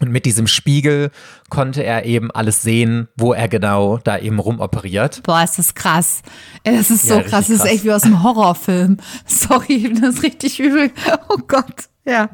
[0.00, 1.11] Und mit diesem Spiegel
[1.50, 5.22] konnte er eben alles sehen, wo er genau da eben rumoperiert.
[5.24, 6.22] Boah, ist das krass.
[6.62, 7.48] Das ist so ja, krass.
[7.48, 8.98] Das ist echt wie aus einem Horrorfilm.
[9.26, 10.90] Sorry, das ist richtig übel.
[11.28, 11.88] Oh Gott.
[12.04, 12.28] Ja.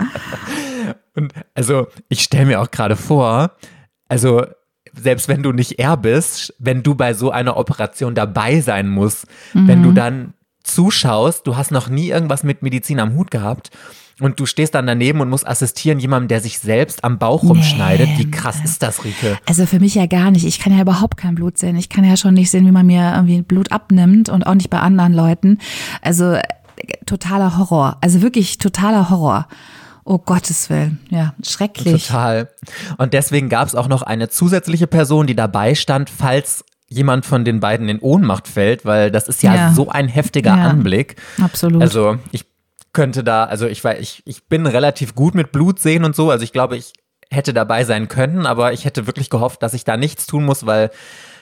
[1.15, 3.53] Und also, ich stelle mir auch gerade vor,
[4.09, 4.45] also
[4.93, 9.27] selbst wenn du nicht er bist, wenn du bei so einer Operation dabei sein musst,
[9.55, 9.69] mhm.
[9.69, 13.71] wenn du dann zuschaust, du hast noch nie irgendwas mit Medizin am Hut gehabt
[14.21, 18.09] und du stehst dann daneben und musst assistieren jemandem, der sich selbst am Bauch rumschneidet.
[18.09, 18.19] Nee.
[18.19, 19.39] Wie krass ist das, Rike?
[19.47, 20.45] Also für mich ja gar nicht.
[20.45, 21.77] Ich kann ja überhaupt kein Blut sehen.
[21.77, 24.71] Ich kann ja schon nicht sehen, wie man mir irgendwie Blut abnimmt und auch nicht
[24.71, 25.59] bei anderen Leuten.
[26.01, 26.43] Also äh,
[27.07, 27.99] totaler Horror.
[28.01, 29.49] Also wirklich totaler Horror.
[30.07, 32.07] Oh Gottes Willen, ja, schrecklich.
[32.09, 32.51] Total.
[32.99, 37.47] Und deswegen gab es auch noch eine zusätzliche Person, die dabei stand, falls jemand von
[37.47, 39.73] den beiden in Ohnmacht fällt, weil das ist ja, ja.
[39.73, 41.17] so ein heftiger ja, Anblick.
[41.43, 41.81] Absolut.
[41.81, 42.45] Also ich
[42.95, 46.31] könnte da, also ich weiß, ich, ich bin relativ gut mit Blut sehen und so,
[46.31, 46.95] also ich glaube, ich
[47.31, 50.65] hätte dabei sein können, aber ich hätte wirklich gehofft, dass ich da nichts tun muss,
[50.65, 50.91] weil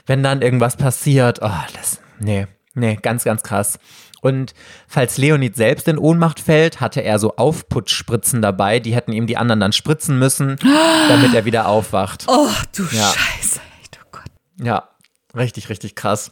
[0.06, 3.78] wenn dann irgendwas passiert, oh, das, nee, nee, ganz, ganz krass.
[4.20, 4.54] Und
[4.86, 9.36] falls Leonid selbst in Ohnmacht fällt, hatte er so Aufputschspritzen dabei, die hätten ihm die
[9.36, 10.56] anderen dann spritzen müssen,
[11.08, 12.24] damit er wieder aufwacht.
[12.28, 13.12] Oh, du ja.
[13.12, 14.30] Scheiße, echt, oh Gott.
[14.62, 14.88] Ja,
[15.36, 16.30] Richtig, richtig krass.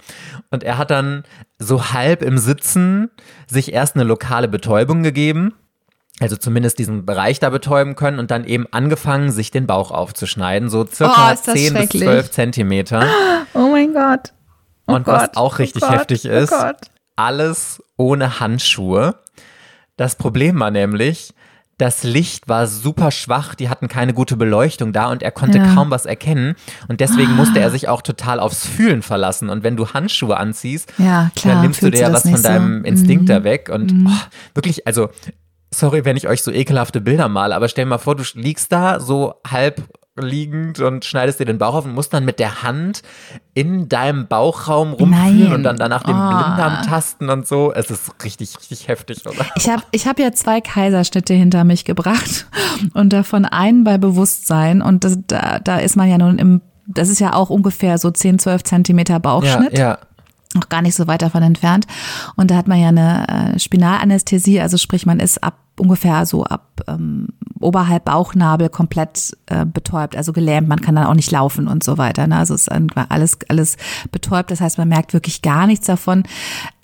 [0.50, 1.24] Und er hat dann
[1.58, 3.10] so halb im Sitzen
[3.46, 5.54] sich erst eine lokale Betäubung gegeben,
[6.20, 10.68] also zumindest diesen Bereich da betäuben können und dann eben angefangen, sich den Bauch aufzuschneiden,
[10.68, 13.06] so circa oh, 10 bis 12 Zentimeter.
[13.54, 14.32] Oh mein Gott.
[14.86, 15.14] Oh und Gott.
[15.14, 16.54] was auch richtig oh heftig oh ist,
[17.16, 19.14] alles ohne Handschuhe.
[19.96, 21.32] Das Problem war nämlich,
[21.80, 25.74] das Licht war super schwach, die hatten keine gute Beleuchtung da und er konnte ja.
[25.74, 26.54] kaum was erkennen.
[26.88, 29.48] Und deswegen musste er sich auch total aufs Fühlen verlassen.
[29.48, 32.80] Und wenn du Handschuhe anziehst, ja, klar, dann nimmst du dir ja was von deinem
[32.80, 32.84] so.
[32.86, 33.26] Instinkt mhm.
[33.28, 33.70] da weg.
[33.72, 34.08] Und mhm.
[34.08, 35.08] oh, wirklich, also
[35.70, 38.70] sorry, wenn ich euch so ekelhafte Bilder male, aber stell dir mal vor, du liegst
[38.72, 39.82] da so halb
[40.20, 43.02] liegend und schneidest dir den Bauch auf und musst dann mit der Hand
[43.54, 46.28] in deinem Bauchraum rumfühlen und dann danach den oh.
[46.28, 47.72] Blinddarm tasten und so.
[47.72, 49.46] Es ist richtig, richtig heftig, oder?
[49.56, 52.46] Ich habe ich hab ja zwei Kaiserschnitte hinter mich gebracht
[52.94, 57.08] und davon einen bei Bewusstsein und das, da, da ist man ja nun im, das
[57.08, 59.72] ist ja auch ungefähr so 10, 12 Zentimeter Bauchschnitt.
[59.72, 59.98] Ja, ja
[60.54, 61.86] noch gar nicht so weit davon entfernt.
[62.36, 66.44] Und da hat man ja eine äh, Spinalanästhesie, also sprich, man ist ab ungefähr so
[66.44, 67.28] ab ähm,
[67.60, 70.68] oberhalb Bauchnabel komplett äh, betäubt, also gelähmt.
[70.68, 72.26] Man kann dann auch nicht laufen und so weiter.
[72.26, 72.36] Ne?
[72.36, 72.72] Also es ist
[73.08, 73.76] alles alles
[74.12, 74.50] betäubt.
[74.50, 76.22] Das heißt, man merkt wirklich gar nichts davon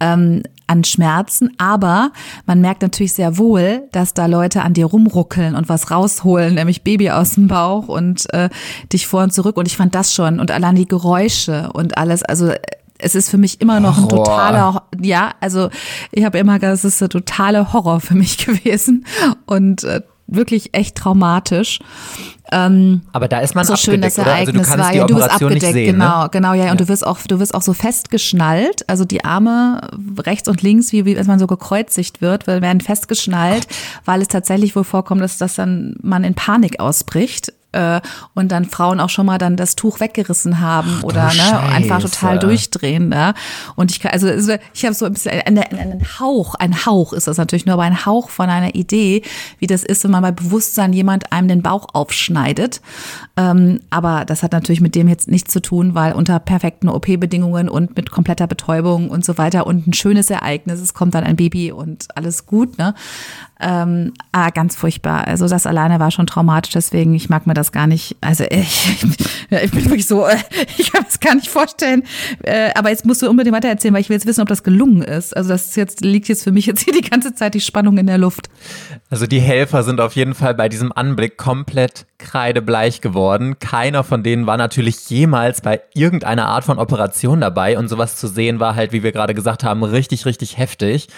[0.00, 1.52] ähm, an Schmerzen.
[1.58, 2.12] Aber
[2.46, 6.82] man merkt natürlich sehr wohl, dass da Leute an dir rumruckeln und was rausholen, nämlich
[6.82, 8.50] Baby aus dem Bauch und äh,
[8.92, 9.56] dich vor und zurück.
[9.56, 12.22] Und ich fand das schon und allein die Geräusche und alles.
[12.22, 12.52] Also
[12.98, 14.24] es ist für mich immer noch ein Horror.
[14.24, 15.70] totaler, ja, also
[16.12, 19.06] ich habe immer gesagt, es ist ein totaler Horror für mich gewesen
[19.46, 21.78] und äh, wirklich echt traumatisch.
[22.52, 24.92] Ähm, Aber da ist man so schön das Ereignis also du kannst war.
[24.92, 26.04] Die ja, du wirst abgedeckt, sehen, ne?
[26.04, 26.28] genau, ne?
[26.30, 26.70] genau, ja, ja.
[26.70, 29.80] Und du wirst auch, du wirst auch so festgeschnallt, also die Arme
[30.18, 33.66] rechts und links, wie, wie als man so gekreuzigt wird, werden festgeschnallt,
[34.04, 38.00] weil es tatsächlich wohl vorkommt, dass, dass dann man in Panik ausbricht äh,
[38.34, 42.00] und dann Frauen auch schon mal dann das Tuch weggerissen haben Ach, oder ne, einfach
[42.00, 43.08] total durchdrehen.
[43.08, 43.34] Ne?
[43.74, 47.26] Und ich kann, also ich habe so ein bisschen einen, einen Hauch, ein Hauch ist
[47.26, 49.22] das natürlich nur, aber ein Hauch von einer Idee,
[49.58, 52.80] wie das ist, wenn man bei Bewusstsein jemand einem den Bauch aufschneidet.
[53.36, 57.68] Ähm, aber das hat natürlich mit dem jetzt nichts zu tun, weil unter perfekten OP-Bedingungen
[57.68, 61.36] und mit kompletter Betäubung und so weiter und ein schönes Ereignis, es kommt dann ein
[61.36, 62.94] Baby und alles gut, ne?
[63.58, 65.26] Ähm, ah, ganz furchtbar.
[65.26, 68.16] Also das alleine war schon traumatisch, deswegen ich mag mir das gar nicht.
[68.20, 69.02] Also ich,
[69.50, 70.26] ich bin wirklich so,
[70.76, 72.02] ich kann es gar nicht vorstellen.
[72.42, 74.62] Äh, aber jetzt musst du unbedingt weiter erzählen, weil ich will jetzt wissen, ob das
[74.62, 75.34] gelungen ist.
[75.34, 78.06] Also das jetzt liegt jetzt für mich jetzt hier die ganze Zeit die Spannung in
[78.06, 78.50] der Luft.
[79.08, 83.58] Also die Helfer sind auf jeden Fall bei diesem Anblick komplett kreidebleich geworden.
[83.58, 88.28] Keiner von denen war natürlich jemals bei irgendeiner Art von Operation dabei und sowas zu
[88.28, 91.08] sehen war halt, wie wir gerade gesagt haben, richtig, richtig heftig.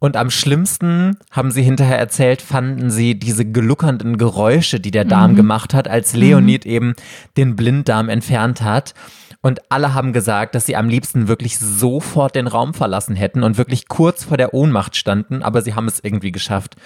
[0.00, 5.32] Und am schlimmsten, haben sie hinterher erzählt, fanden sie diese gluckernden Geräusche, die der Darm
[5.32, 5.36] mhm.
[5.36, 6.70] gemacht hat, als Leonid mhm.
[6.70, 6.94] eben
[7.36, 8.94] den Blinddarm entfernt hat.
[9.42, 13.58] Und alle haben gesagt, dass sie am liebsten wirklich sofort den Raum verlassen hätten und
[13.58, 16.76] wirklich kurz vor der Ohnmacht standen, aber sie haben es irgendwie geschafft,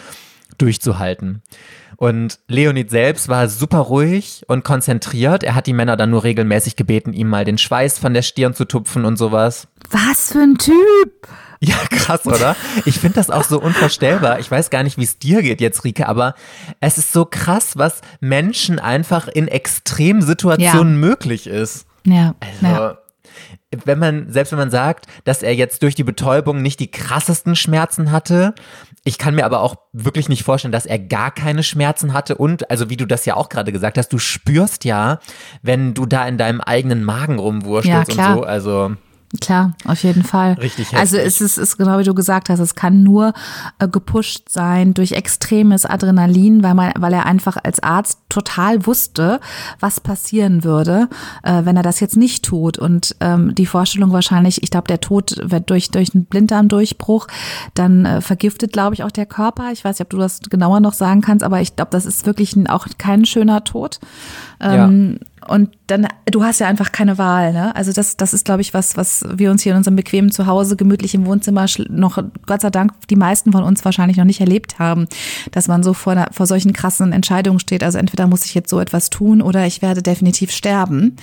[0.59, 1.42] durchzuhalten.
[1.96, 5.42] Und Leonid selbst war super ruhig und konzentriert.
[5.42, 8.54] Er hat die Männer dann nur regelmäßig gebeten, ihm mal den Schweiß von der Stirn
[8.54, 9.68] zu tupfen und sowas.
[9.90, 10.74] Was für ein Typ!
[11.61, 12.57] Ja, krass, oder?
[12.85, 14.38] Ich finde das auch so unvorstellbar.
[14.38, 16.35] Ich weiß gar nicht, wie es dir geht jetzt, Rike, aber
[16.80, 21.09] es ist so krass, was Menschen einfach in Extremsituationen ja.
[21.09, 21.87] möglich ist.
[22.04, 22.35] Ja.
[22.40, 22.98] Also, ja.
[23.84, 27.56] Wenn man, selbst wenn man sagt, dass er jetzt durch die Betäubung nicht die krassesten
[27.56, 28.54] Schmerzen hatte,
[29.04, 32.70] ich kann mir aber auch wirklich nicht vorstellen, dass er gar keine Schmerzen hatte und,
[32.70, 35.20] also wie du das ja auch gerade gesagt hast, du spürst ja,
[35.62, 38.96] wenn du da in deinem eigenen Magen rumwurschtelst ja, und so, also.
[39.40, 40.52] Klar, auf jeden Fall.
[40.52, 40.98] Richtig heftig.
[40.98, 43.32] Also es ist, ist genau wie du gesagt hast, es kann nur
[43.78, 49.40] äh, gepusht sein durch extremes Adrenalin, weil man, weil er einfach als Arzt total wusste,
[49.80, 51.08] was passieren würde,
[51.42, 52.78] äh, wenn er das jetzt nicht tut.
[52.78, 57.26] Und ähm, die Vorstellung wahrscheinlich, ich glaube, der Tod wird durch durch einen Blinddarmdurchbruch,
[57.74, 59.72] dann äh, vergiftet, glaube ich, auch der Körper.
[59.72, 62.26] Ich weiß nicht, ob du das genauer noch sagen kannst, aber ich glaube, das ist
[62.26, 63.98] wirklich ein, auch kein schöner Tod.
[64.60, 65.26] Ähm, ja.
[65.46, 67.76] Und dann, du hast ja einfach keine Wahl, ne?
[67.76, 70.76] Also das, das ist, glaube ich, was, was wir uns hier in unserem bequemen Zuhause,
[70.76, 74.78] gemütlich im Wohnzimmer noch, Gott sei Dank, die meisten von uns wahrscheinlich noch nicht erlebt
[74.78, 75.07] haben,
[75.52, 77.85] dass man so vor, vor solchen krassen Entscheidungen steht.
[77.85, 81.16] Also entweder muss ich jetzt so etwas tun oder ich werde definitiv sterben.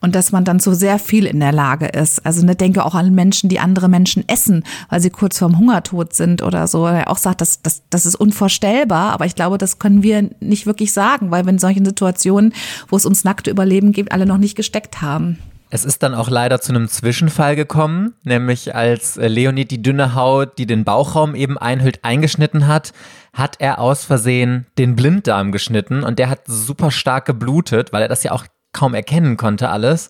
[0.00, 2.24] Und dass man dann so sehr viel in der Lage ist.
[2.26, 6.14] Also ne, denke auch an Menschen, die andere Menschen essen, weil sie kurz vorm Hungertod
[6.14, 6.86] sind oder so.
[6.86, 10.66] Er auch sagt, das, das, das ist unvorstellbar, aber ich glaube, das können wir nicht
[10.66, 12.52] wirklich sagen, weil wenn solchen Situationen,
[12.88, 15.38] wo es ums nackte Überleben geht, alle noch nicht gesteckt haben.
[15.68, 20.14] Es ist dann auch leider zu einem Zwischenfall gekommen, nämlich als äh, Leonid die dünne
[20.14, 22.92] Haut, die den Bauchraum eben einhüllt, eingeschnitten hat,
[23.34, 28.08] hat er aus Versehen den Blinddarm geschnitten und der hat super stark geblutet, weil er
[28.08, 30.08] das ja auch kaum erkennen konnte alles.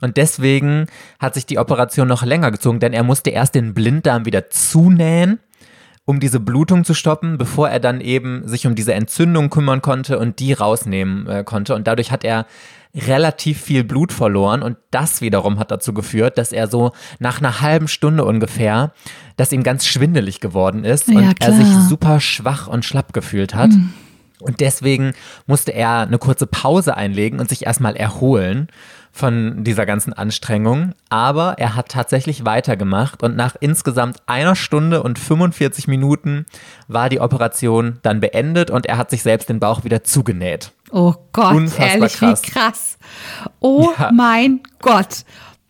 [0.00, 0.86] Und deswegen
[1.20, 5.38] hat sich die Operation noch länger gezogen, denn er musste erst den Blinddarm wieder zunähen,
[6.08, 10.18] um diese Blutung zu stoppen, bevor er dann eben sich um diese Entzündung kümmern konnte
[10.18, 11.74] und die rausnehmen äh, konnte.
[11.74, 12.46] Und dadurch hat er
[12.94, 17.60] relativ viel Blut verloren und das wiederum hat dazu geführt, dass er so nach einer
[17.60, 18.94] halben Stunde ungefähr,
[19.36, 23.54] dass ihm ganz schwindelig geworden ist ja, und er sich super schwach und schlapp gefühlt
[23.54, 23.72] hat.
[23.72, 23.92] Mhm.
[24.40, 25.12] Und deswegen
[25.46, 28.68] musste er eine kurze Pause einlegen und sich erstmal erholen
[29.18, 30.94] von dieser ganzen Anstrengung.
[31.08, 36.46] Aber er hat tatsächlich weitergemacht und nach insgesamt einer Stunde und 45 Minuten
[36.86, 40.72] war die Operation dann beendet und er hat sich selbst den Bauch wieder zugenäht.
[40.90, 42.42] Oh Gott, Unfassbar ehrlich, krass.
[42.42, 42.98] wie krass.
[43.60, 44.10] Oh ja.
[44.12, 45.24] mein Gott,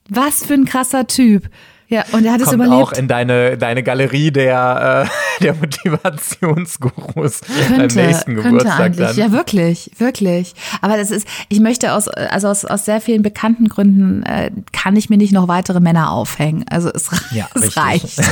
[0.09, 1.49] was für ein krasser Typ.
[1.91, 2.75] Ja, und er hat es überlebt.
[2.75, 5.09] auch in deine, deine Galerie der,
[5.41, 9.17] äh, der Motivationsgurus könnte, beim nächsten Geburtstag dann.
[9.17, 10.55] Ja, wirklich, wirklich.
[10.83, 14.97] Aber das ist, ich möchte aus, also aus, aus sehr vielen bekannten Gründen, äh, kann
[14.97, 16.67] ich mir nicht noch weitere Männer aufhängen.
[16.69, 18.19] Also es, ja, es reicht.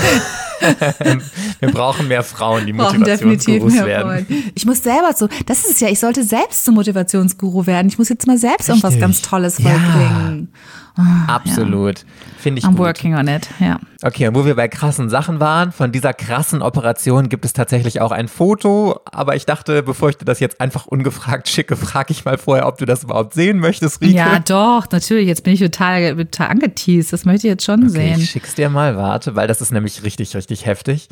[1.60, 4.26] Wir brauchen mehr Frauen, die Motivationsgurus werden.
[4.54, 7.88] Ich muss selber so, das ist es ja, ich sollte selbst zum Motivationsguru werden.
[7.88, 8.84] Ich muss jetzt mal selbst Richtig.
[8.84, 10.48] irgendwas ganz Tolles vollbringen.
[10.52, 10.60] Ja.
[10.96, 11.98] Ah, Absolut.
[11.98, 12.04] Ja.
[12.38, 12.78] Finde ich I'm gut.
[12.78, 13.78] working on it, ja.
[14.02, 18.00] Okay, und wo wir bei krassen Sachen waren, von dieser krassen Operation gibt es tatsächlich
[18.00, 22.12] auch ein Foto, aber ich dachte, bevor ich dir das jetzt einfach ungefragt schicke, frage
[22.12, 24.14] ich mal vorher, ob du das überhaupt sehen möchtest, Rike.
[24.14, 25.26] Ja, doch, natürlich.
[25.26, 27.12] Jetzt bin ich total, total angeteased.
[27.12, 28.20] Das möchte ich jetzt schon okay, sehen.
[28.20, 31.08] Ich schick's dir mal, warte, weil das ist nämlich richtig, richtig heftig.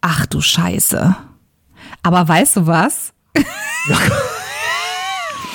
[0.00, 1.16] Ach du Scheiße.
[2.04, 3.12] Aber weißt du was?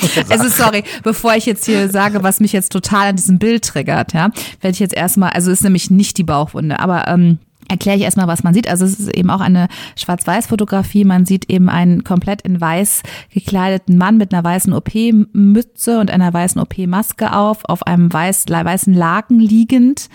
[0.30, 4.14] Also sorry, bevor ich jetzt hier sage, was mich jetzt total an diesem Bild triggert,
[4.14, 8.04] ja, werde ich jetzt erstmal, also ist nämlich nicht die Bauchwunde, aber ähm, erkläre ich
[8.04, 8.68] erstmal, was man sieht.
[8.68, 11.06] Also es ist eben auch eine Schwarz-Weiß-Fotografie.
[11.06, 16.34] Man sieht eben einen komplett in weiß gekleideten Mann mit einer weißen OP-Mütze und einer
[16.34, 20.10] weißen OP-Maske auf, auf einem weiß, weißen Laken liegend.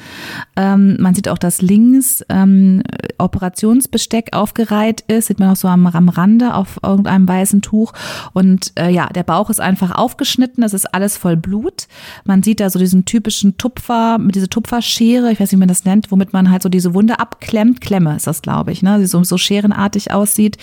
[0.56, 2.82] Ähm, man sieht auch, dass links ähm,
[3.18, 7.92] Operationsbesteck aufgereiht ist, sieht man auch so am, am Rande auf irgendeinem weißen Tuch.
[8.32, 11.88] Und äh, ja, der Bauch ist einfach aufgeschnitten, es ist alles voll Blut.
[12.24, 15.68] Man sieht da so diesen typischen Tupfer, mit dieser Tupferschere, ich weiß nicht, wie man
[15.68, 17.80] das nennt, womit man halt so diese Wunde ab abklemmt.
[17.80, 18.98] Klemme ist das, glaube ich, ne?
[18.98, 20.58] Die so, so scherenartig aussieht.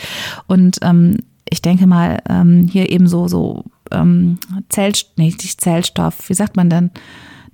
[0.47, 1.17] Und ähm,
[1.49, 4.37] ich denke mal, ähm, hier eben so, so ähm,
[4.69, 6.91] Zell, nee, nicht Zellstoff, wie sagt man denn?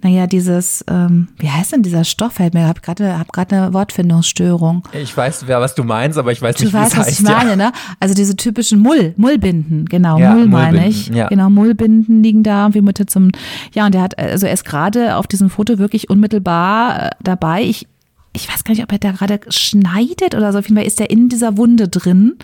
[0.04, 2.34] Naja, dieses, ähm, wie heißt denn dieser Stoff?
[2.34, 4.82] Fällt mir, hab gerade hab gerade eine Wortfindungsstörung.
[4.94, 7.08] Ich weiß, wer was du meinst, aber ich weiß du nicht, weißt, es heißt.
[7.08, 7.56] was ich meine, ja.
[7.56, 7.72] ne?
[8.00, 11.08] Also diese typischen Mull, Mullbinden, genau, Ja, Mull meine Mullbinden, ich.
[11.10, 11.28] ja.
[11.28, 13.30] Genau, Mullbinden liegen da wie Mitte zum,
[13.74, 17.62] ja, und der hat, also er ist gerade auf diesem Foto wirklich unmittelbar äh, dabei.
[17.62, 17.88] Ich,
[18.34, 20.60] ich weiß gar nicht, ob er da gerade schneidet oder so.
[20.60, 22.38] Auf jeden Fall ist er in dieser Wunde drin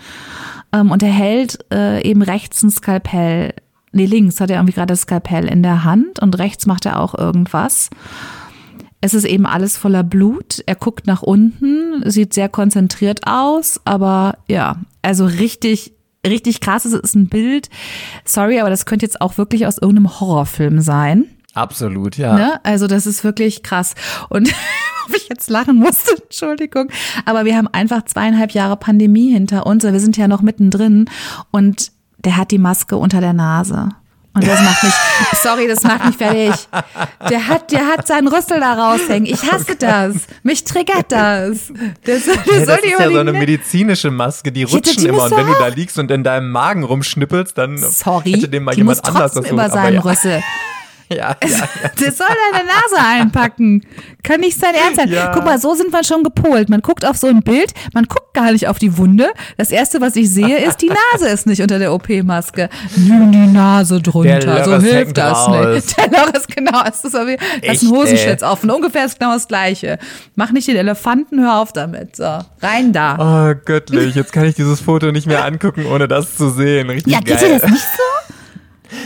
[0.72, 3.54] ähm, und er hält äh, eben rechts ein Skalpell.
[3.92, 7.00] Nee, links hat er irgendwie gerade das Skalpell in der Hand und rechts macht er
[7.00, 7.88] auch irgendwas.
[9.00, 10.62] Es ist eben alles voller Blut.
[10.66, 15.92] Er guckt nach unten, sieht sehr konzentriert aus, aber ja, also richtig,
[16.26, 16.84] richtig krass.
[16.84, 17.70] Es ist ein Bild.
[18.24, 21.26] Sorry, aber das könnte jetzt auch wirklich aus irgendeinem Horrorfilm sein.
[21.54, 22.34] Absolut, ja.
[22.34, 22.60] Ne?
[22.64, 23.94] Also das ist wirklich krass.
[24.28, 24.48] Und
[25.08, 26.88] ob ich jetzt lachen musste, Entschuldigung.
[27.24, 29.84] Aber wir haben einfach zweieinhalb Jahre Pandemie hinter uns.
[29.84, 31.08] Wir sind ja noch mittendrin.
[31.50, 33.88] Und der hat die Maske unter der Nase.
[34.34, 34.92] Und das macht mich,
[35.42, 36.68] sorry, das macht mich fertig.
[37.28, 39.26] Der hat, der hat seinen Rüssel da raushängen.
[39.26, 40.14] Ich hasse das.
[40.44, 41.72] Mich triggert das.
[42.06, 45.24] Der soll, der ja, das ist ja so eine medizinische Maske, die rutschen immer.
[45.24, 48.72] Und wenn du da liegst und in deinem Magen rumschnippelst, dann sorry, hätte dem mal
[48.72, 50.00] die jemand muss anders trotzdem über seinen ja.
[50.02, 50.42] Rüssel.
[51.16, 51.88] ja, ja, ja.
[52.00, 53.86] Der soll deine Nase einpacken.
[54.22, 55.10] Kann nicht sein Ernst sein.
[55.10, 55.32] Ja.
[55.32, 56.68] Guck mal, so sind wir schon gepolt.
[56.68, 59.28] Man guckt auf so ein Bild, man guckt gar nicht auf die Wunde.
[59.56, 62.68] Das erste, was ich sehe, ist, die Nase ist nicht unter der OP-Maske.
[62.96, 64.64] Nimm die Nase drunter.
[64.64, 65.74] So hilft das raus.
[65.74, 65.96] nicht.
[65.96, 66.82] Der Loris, genau.
[66.84, 68.70] Das ist, wie, das ist ein Hosenschlitz offen.
[68.70, 69.98] Ungefähr ist genau das Gleiche.
[70.34, 72.16] Mach nicht den Elefanten, hör auf damit.
[72.16, 73.54] So, rein da.
[73.54, 74.14] Oh, göttlich.
[74.14, 76.90] Jetzt kann ich dieses Foto nicht mehr angucken, ohne das zu sehen.
[76.90, 77.36] Richtig ja, geil.
[77.38, 78.17] geht dir das nicht so?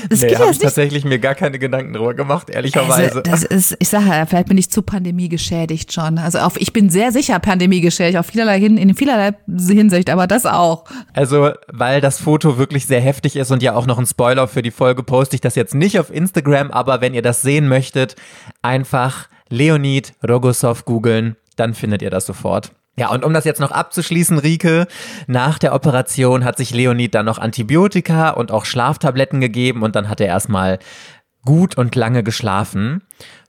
[0.08, 3.02] Das nee, habe ich tatsächlich mir gar keine Gedanken drüber gemacht, ehrlicherweise.
[3.02, 6.18] Also, das ist, ich sage ja, vielleicht bin ich zu Pandemie geschädigt schon.
[6.18, 10.26] Also auf, ich bin sehr sicher Pandemie geschädigt, auf vielerlei hin, in vielerlei Hinsicht, aber
[10.26, 10.84] das auch.
[11.14, 14.62] Also, weil das Foto wirklich sehr heftig ist und ja auch noch ein Spoiler für
[14.62, 18.16] die Folge, poste ich das jetzt nicht auf Instagram, aber wenn ihr das sehen möchtet,
[18.62, 22.72] einfach Leonid Rogosov googeln, dann findet ihr das sofort.
[22.96, 24.86] Ja, und um das jetzt noch abzuschließen, Rike,
[25.26, 30.10] nach der Operation hat sich Leonid dann noch Antibiotika und auch Schlaftabletten gegeben und dann
[30.10, 30.78] hat er erstmal
[31.44, 33.02] gut und lange geschlafen.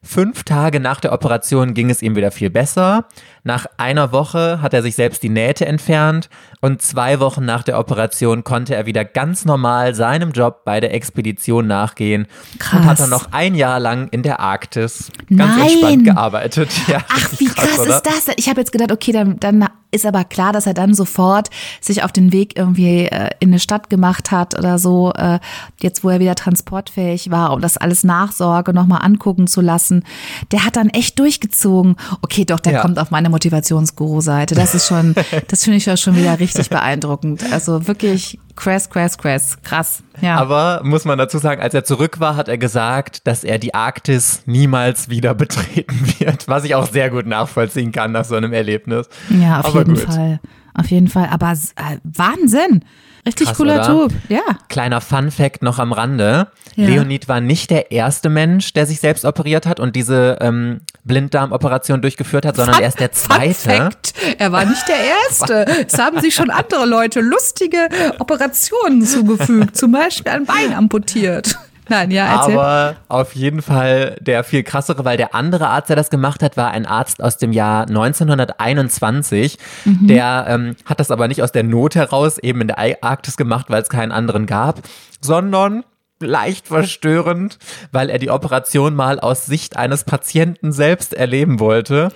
[0.05, 3.05] Fünf Tage nach der Operation ging es ihm wieder viel besser.
[3.45, 7.79] Nach einer Woche hat er sich selbst die Nähte entfernt und zwei Wochen nach der
[7.79, 12.27] Operation konnte er wieder ganz normal seinem Job bei der Expedition nachgehen
[12.59, 12.81] krass.
[12.81, 15.61] und hat dann noch ein Jahr lang in der Arktis ganz Nein.
[15.61, 16.69] entspannt gearbeitet.
[16.87, 18.35] Ja, Ach, wie krass, krass ist das?
[18.35, 21.49] Ich habe jetzt gedacht, okay, dann, dann ist aber klar, dass er dann sofort
[21.79, 25.39] sich auf den Weg irgendwie äh, in eine Stadt gemacht hat oder so, äh,
[25.81, 30.03] jetzt wo er wieder transportfähig war, um das alles Nachsorge nochmal angucken zu lassen.
[30.51, 31.95] Der hat dann echt durchgezogen.
[32.21, 32.81] Okay, doch, der ja.
[32.81, 34.55] kommt auf meine Motivationsguru-Seite.
[34.55, 35.15] Das ist schon,
[35.47, 37.43] das finde ich ja schon wieder richtig beeindruckend.
[37.51, 39.57] Also wirklich Crass, crass, crass.
[39.63, 40.03] Krass.
[40.21, 40.35] Ja.
[40.35, 43.73] Aber muss man dazu sagen, als er zurück war, hat er gesagt, dass er die
[43.73, 46.47] Arktis niemals wieder betreten wird.
[46.47, 49.09] Was ich auch sehr gut nachvollziehen kann nach so einem Erlebnis.
[49.29, 50.03] Ja, auf Aber jeden gut.
[50.03, 50.39] Fall.
[50.73, 51.29] Auf jeden Fall.
[51.31, 52.83] Aber äh, Wahnsinn.
[53.25, 54.09] Richtig Krass, cooler oder?
[54.09, 54.41] Typ, ja.
[54.67, 56.47] Kleiner Fun Fact noch am Rande.
[56.75, 56.87] Ja.
[56.87, 62.01] Leonid war nicht der erste Mensch, der sich selbst operiert hat und diese ähm, Blinddarmoperation
[62.01, 63.53] durchgeführt hat, sondern Fun, er ist der zweite.
[63.53, 64.13] Fun Fact.
[64.39, 65.85] Er war nicht der erste.
[65.87, 67.87] es haben sich schon andere Leute lustige
[68.19, 71.57] Operationen zugefügt, zum Beispiel ein Bein amputiert.
[71.89, 72.57] Nein, ja, erzähl.
[72.57, 76.57] Aber auf jeden Fall der viel krassere, weil der andere Arzt, der das gemacht hat,
[76.57, 79.57] war ein Arzt aus dem Jahr 1921.
[79.85, 80.07] Mhm.
[80.07, 83.67] Der ähm, hat das aber nicht aus der Not heraus eben in der Arktis gemacht,
[83.69, 84.81] weil es keinen anderen gab,
[85.21, 85.83] sondern
[86.25, 87.57] leicht verstörend,
[87.91, 92.09] weil er die Operation mal aus Sicht eines Patienten selbst erleben wollte,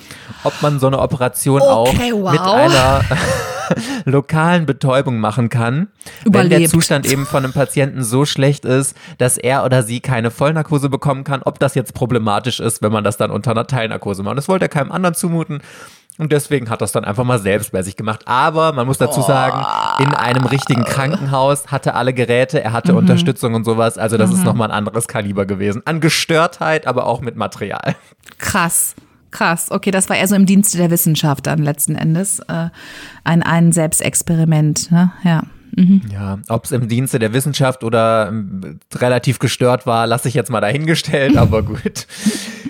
[0.43, 2.31] ob man so eine Operation okay, auch wow.
[2.31, 3.01] mit einer
[4.05, 5.87] lokalen Betäubung machen kann,
[6.25, 6.51] Überlebt.
[6.51, 10.31] wenn der Zustand eben von einem Patienten so schlecht ist, dass er oder sie keine
[10.31, 14.23] Vollnarkose bekommen kann, ob das jetzt problematisch ist, wenn man das dann unter einer Teilnarkose
[14.23, 14.37] macht.
[14.37, 15.61] Das wollte er keinem anderen zumuten.
[16.17, 18.21] Und deswegen hat das dann einfach mal selbst bei sich gemacht.
[18.25, 19.63] Aber man muss dazu sagen,
[19.99, 22.99] in einem richtigen Krankenhaus hatte alle Geräte, er hatte mhm.
[22.99, 23.97] Unterstützung und sowas.
[23.97, 24.37] Also das mhm.
[24.37, 25.83] ist nochmal ein anderes Kaliber gewesen.
[25.85, 27.95] An Gestörtheit, aber auch mit Material.
[28.39, 28.95] Krass.
[29.29, 32.39] Krass, okay, das war eher so im Dienste der Wissenschaft dann letzten Endes.
[32.39, 32.69] Äh,
[33.25, 35.11] ein, ein Selbstexperiment, ne?
[35.23, 35.43] Ja.
[35.75, 36.01] Mhm.
[36.11, 40.49] Ja, ob es im Dienste der Wissenschaft oder ähm, relativ gestört war, lasse ich jetzt
[40.49, 42.07] mal dahingestellt, aber gut.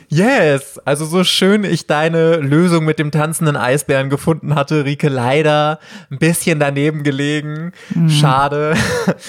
[0.09, 5.79] Yes, also so schön ich deine Lösung mit dem tanzenden Eisbären gefunden hatte, Rike, leider
[6.09, 7.73] ein bisschen daneben gelegen.
[7.93, 8.09] Mhm.
[8.09, 8.75] Schade.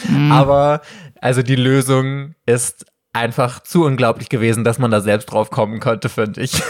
[0.08, 0.30] Mhm.
[0.30, 0.82] Aber
[1.20, 6.08] also die Lösung ist einfach zu unglaublich gewesen, dass man da selbst drauf kommen konnte,
[6.08, 6.52] finde ich.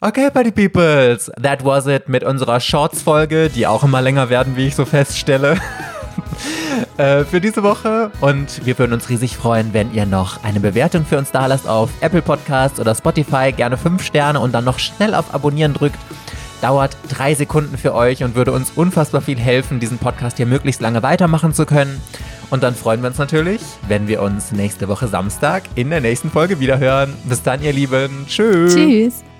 [0.00, 4.66] Okay, Party Peoples, that was it mit unserer Shorts-Folge, die auch immer länger werden, wie
[4.66, 5.56] ich so feststelle.
[6.96, 8.10] äh, für diese Woche.
[8.20, 11.68] Und wir würden uns riesig freuen, wenn ihr noch eine Bewertung für uns da lasst
[11.68, 13.52] auf Apple Podcasts oder Spotify.
[13.52, 15.98] Gerne fünf Sterne und dann noch schnell auf Abonnieren drückt.
[16.60, 20.80] Dauert drei Sekunden für euch und würde uns unfassbar viel helfen, diesen Podcast hier möglichst
[20.80, 22.00] lange weitermachen zu können.
[22.50, 26.30] Und dann freuen wir uns natürlich, wenn wir uns nächste Woche Samstag in der nächsten
[26.30, 27.12] Folge wiederhören.
[27.24, 28.26] Bis dann, ihr Lieben.
[28.28, 28.74] Tschüss.
[28.74, 29.33] Tschüss.